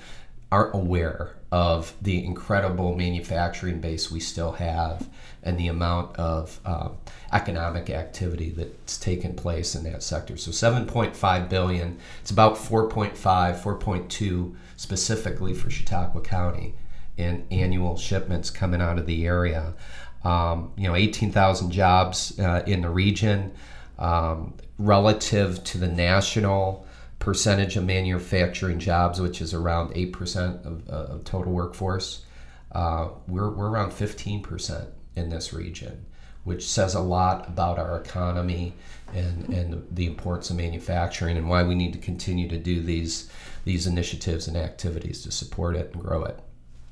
aren't 0.52 0.76
aware 0.76 1.36
of 1.54 1.94
the 2.02 2.26
incredible 2.26 2.96
manufacturing 2.96 3.80
base 3.80 4.10
we 4.10 4.20
still 4.20 4.54
have 4.54 5.08
and 5.44 5.56
the 5.60 5.68
amount 5.68 6.16
of 6.16 6.60
um, 6.66 6.98
economic 7.32 7.92
activity 7.92 8.50
that's 8.50 8.98
taken 8.98 9.36
place 9.36 9.76
in 9.76 9.84
that 9.84 10.02
sector. 10.02 10.36
So 10.36 10.50
7.5 10.50 11.50
billion, 11.50 12.00
it's 12.22 12.32
about 12.32 12.56
4.5, 12.56 13.14
4.2 13.14 14.56
specifically 14.78 15.54
for 15.54 15.70
Chautauqua 15.70 16.22
County 16.22 16.74
in 17.18 17.46
annual 17.52 17.98
shipments 17.98 18.50
coming 18.50 18.82
out 18.82 18.98
of 18.98 19.06
the 19.06 19.28
area. 19.28 19.76
Um, 20.24 20.72
you 20.76 20.88
know, 20.88 20.96
18,000 20.96 21.70
jobs 21.70 22.40
uh, 22.40 22.64
in 22.66 22.82
the 22.82 22.90
region 22.90 23.54
um, 24.00 24.56
relative 24.80 25.64
to 25.66 25.78
the 25.78 25.88
national 25.88 26.88
percentage 27.24 27.78
of 27.78 27.86
manufacturing 27.86 28.80
jobs, 28.80 29.22
which 29.22 29.40
is 29.42 29.54
around 29.54 29.94
8% 29.96 30.66
of, 30.66 30.90
uh, 30.90 31.14
of 31.14 31.24
total 31.24 31.54
workforce. 31.54 32.26
Uh, 32.74 33.10
we're, 33.28 33.50
we're 33.50 33.70
around 33.70 33.92
15% 33.92 34.88
in 35.16 35.30
this 35.30 35.54
region, 35.54 36.06
which 36.44 36.68
says 36.68 36.96
a 36.96 37.00
lot 37.00 37.48
about 37.48 37.80
our 37.80 37.98
economy 37.98 38.74
and, 39.14 39.48
and 39.48 39.88
the 39.90 40.06
importance 40.06 40.50
of 40.50 40.58
manufacturing 40.58 41.38
and 41.38 41.48
why 41.48 41.64
we 41.64 41.76
need 41.76 41.94
to 41.94 42.00
continue 42.00 42.50
to 42.50 42.58
do 42.58 42.82
these, 42.82 43.30
these 43.64 43.88
initiatives 43.88 44.50
and 44.50 44.58
activities 44.58 45.24
to 45.24 45.32
support 45.32 45.78
it 45.78 45.94
and 45.94 46.04
grow 46.04 46.26
it. 46.26 46.38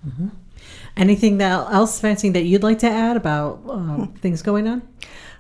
Mm-hmm. 0.08 0.30
Anything 0.96 1.40
that 1.40 1.74
else, 1.74 2.00
Francine, 2.00 2.32
that 2.34 2.44
you'd 2.44 2.64
like 2.64 2.80
to 2.80 2.90
add 2.90 3.18
about 3.18 3.60
uh, 3.68 4.06
things 4.22 4.42
going 4.42 4.66
on? 4.66 4.88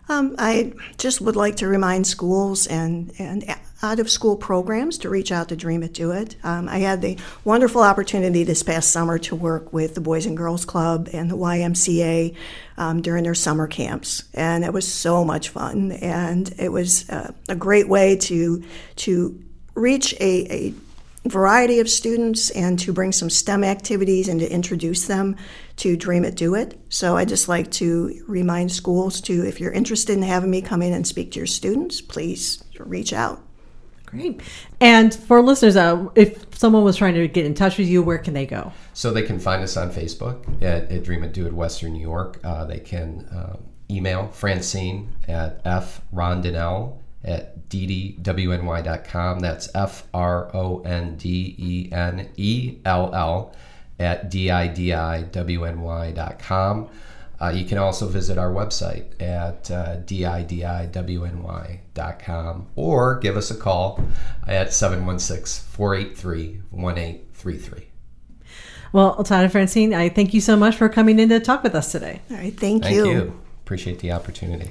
Um, 0.09 0.35
I 0.37 0.73
just 0.97 1.21
would 1.21 1.37
like 1.37 1.55
to 1.57 1.67
remind 1.67 2.05
schools 2.05 2.67
and, 2.67 3.13
and 3.17 3.45
out 3.83 3.99
of 3.99 4.09
school 4.09 4.35
programs 4.35 4.97
to 4.99 5.09
reach 5.09 5.31
out 5.31 5.49
to 5.49 5.55
Dream 5.55 5.83
It 5.83 5.93
Do 5.93 6.11
It. 6.11 6.35
Um, 6.43 6.69
I 6.69 6.79
had 6.79 7.01
the 7.01 7.17
wonderful 7.43 7.81
opportunity 7.81 8.43
this 8.43 8.63
past 8.63 8.91
summer 8.91 9.17
to 9.19 9.35
work 9.35 9.73
with 9.73 9.95
the 9.95 10.01
Boys 10.01 10.25
and 10.25 10.37
Girls 10.37 10.65
Club 10.65 11.09
and 11.13 11.29
the 11.29 11.37
YMCA 11.37 12.35
um, 12.77 13.01
during 13.01 13.23
their 13.23 13.35
summer 13.35 13.67
camps, 13.67 14.23
and 14.33 14.63
it 14.63 14.73
was 14.73 14.91
so 14.91 15.25
much 15.25 15.49
fun. 15.49 15.91
And 15.93 16.53
it 16.57 16.71
was 16.71 17.09
uh, 17.09 17.33
a 17.49 17.55
great 17.55 17.87
way 17.87 18.15
to 18.17 18.63
to 18.97 19.43
reach 19.73 20.13
a, 20.19 20.53
a 20.53 20.73
variety 21.25 21.79
of 21.79 21.89
students 21.89 22.49
and 22.51 22.79
to 22.79 22.91
bring 22.91 23.11
some 23.11 23.29
STEM 23.29 23.63
activities 23.63 24.27
and 24.27 24.39
to 24.39 24.51
introduce 24.51 25.05
them 25.07 25.35
to 25.77 25.95
Dream 25.95 26.25
It 26.25 26.35
Do 26.35 26.55
It. 26.55 26.79
So 26.89 27.15
I 27.15 27.25
just 27.25 27.47
like 27.47 27.71
to 27.73 28.23
remind 28.27 28.71
schools 28.71 29.21
to, 29.21 29.45
if 29.45 29.59
you're 29.59 29.71
interested 29.71 30.13
in 30.13 30.23
having 30.23 30.49
me 30.49 30.61
come 30.61 30.81
in 30.81 30.93
and 30.93 31.05
speak 31.05 31.31
to 31.33 31.39
your 31.39 31.47
students, 31.47 32.01
please 32.01 32.63
reach 32.79 33.13
out. 33.13 33.41
Great. 34.11 34.41
And 34.79 35.13
for 35.13 35.41
listeners, 35.41 35.75
uh, 35.75 36.07
if 36.15 36.57
someone 36.57 36.83
was 36.83 36.97
trying 36.97 37.13
to 37.15 37.27
get 37.27 37.45
in 37.45 37.53
touch 37.53 37.77
with 37.77 37.87
you, 37.87 38.03
where 38.03 38.17
can 38.17 38.33
they 38.33 38.45
go? 38.45 38.71
So 38.93 39.11
they 39.11 39.23
can 39.23 39.39
find 39.39 39.63
us 39.63 39.77
on 39.77 39.89
Facebook 39.89 40.61
at, 40.61 40.91
at 40.91 41.03
Dream 41.03 41.23
It 41.23 41.33
Do 41.33 41.47
It 41.47 41.53
Western 41.53 41.93
New 41.93 42.01
York. 42.01 42.39
Uh, 42.43 42.65
they 42.65 42.79
can 42.79 43.25
uh, 43.33 43.55
email 43.89 44.27
Francine 44.27 45.13
at 45.27 45.63
frondenell 45.63 46.97
at 47.23 47.69
ddwny.com. 47.69 49.39
That's 49.39 49.69
F 49.73 50.07
R 50.13 50.55
O 50.55 50.81
N 50.81 51.15
D 51.15 51.55
E 51.57 51.89
N 51.91 52.29
E 52.35 52.79
L 52.85 53.15
L 53.15 53.55
at 53.99 54.29
didiwny.com. 54.31 55.29
Uh, 57.41 57.49
you 57.49 57.65
can 57.65 57.79
also 57.79 58.07
visit 58.07 58.37
our 58.37 58.51
website 58.51 59.19
at 59.19 59.71
uh, 59.71 59.97
didiwny.com 60.05 61.07
or 62.75 63.17
give 63.19 63.35
us 63.35 63.49
a 63.49 63.55
call 63.55 63.99
at 64.47 64.71
716 64.71 65.65
483 65.71 66.61
1833. 66.69 67.87
Well, 68.93 69.23
Todd 69.23 69.43
and 69.43 69.51
Francine, 69.51 69.93
I 69.95 70.09
thank 70.09 70.35
you 70.35 70.41
so 70.41 70.55
much 70.55 70.75
for 70.75 70.87
coming 70.89 71.17
in 71.17 71.29
to 71.29 71.39
talk 71.39 71.63
with 71.63 71.73
us 71.73 71.91
today. 71.91 72.21
All 72.29 72.37
right, 72.37 72.55
thank, 72.55 72.83
you. 72.85 72.89
thank 72.91 72.95
you. 72.95 73.11
you. 73.11 73.41
Appreciate 73.63 73.99
the 73.99 74.11
opportunity. 74.11 74.69